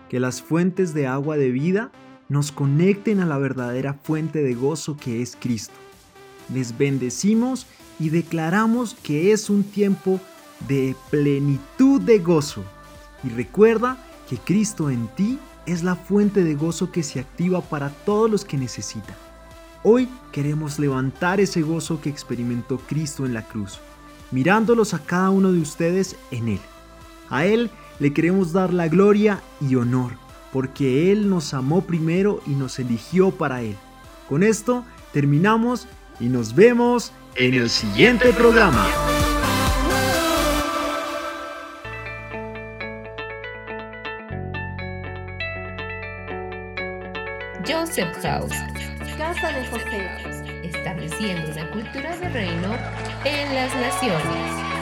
Que 0.10 0.20
las 0.20 0.42
fuentes 0.42 0.94
de 0.94 1.08
agua 1.08 1.38
de 1.38 1.52
vida 1.52 1.92
nos 2.28 2.52
conecten 2.52 3.20
a 3.20 3.26
la 3.26 3.38
verdadera 3.38 3.94
fuente 3.94 4.42
de 4.44 4.54
gozo 4.54 4.98
que 4.98 5.22
es 5.22 5.38
Cristo. 5.40 5.76
Les 6.54 6.78
bendecimos 6.78 7.68
y 8.00 8.10
declaramos 8.10 8.96
que 9.04 9.32
es 9.32 9.50
un 9.50 9.64
tiempo 9.64 10.20
de 10.68 10.96
plenitud 11.10 12.02
de 12.02 12.20
gozo. 12.20 12.64
Y 13.24 13.30
recuerda 13.30 13.98
que 14.30 14.38
Cristo 14.38 14.90
en 14.90 15.08
ti 15.10 15.40
es 15.66 15.84
la 15.84 15.96
fuente 15.96 16.44
de 16.44 16.56
gozo 16.56 16.92
que 16.92 17.04
se 17.04 17.20
activa 17.20 17.62
para 17.62 17.90
todos 17.90 18.30
los 18.30 18.46
que 18.46 18.58
necesitan. 18.58 19.16
Hoy 19.84 20.10
queremos 20.32 20.80
levantar 20.80 21.40
ese 21.40 21.62
gozo 21.62 22.02
que 22.02 22.10
experimentó 22.10 22.80
Cristo 22.80 23.26
en 23.26 23.34
la 23.34 23.48
cruz, 23.48 23.80
mirándolos 24.32 24.94
a 24.94 25.00
cada 25.00 25.30
uno 25.30 25.54
de 25.54 25.60
ustedes 25.60 26.16
en 26.32 26.50
Él. 26.50 26.60
A 27.30 27.46
Él 27.46 27.70
le 28.00 28.14
queremos 28.14 28.54
dar 28.54 28.74
la 28.74 28.88
gloria 28.88 29.42
y 29.62 29.76
honor, 29.76 30.14
porque 30.52 31.12
Él 31.12 31.30
nos 31.30 31.54
amó 31.54 31.82
primero 31.82 32.42
y 32.48 32.52
nos 32.52 32.80
eligió 32.80 33.32
para 33.32 33.62
Él. 33.62 33.76
Con 34.28 34.44
esto 34.44 34.86
terminamos 35.12 35.88
y 36.20 36.30
nos 36.30 36.56
vemos 36.56 37.12
en 37.36 37.54
el 37.54 37.70
siguiente 37.70 38.32
programa. 38.34 38.86
Joseph 47.68 48.16
House, 48.24 48.56
Casa 49.18 49.52
de 49.52 49.68
José. 49.68 50.08
estableciendo 50.64 51.52
una 51.52 51.70
cultura 51.72 52.16
de 52.18 52.30
reino 52.30 52.76
en 53.26 53.56
las 53.56 53.76
naciones. 53.76 54.79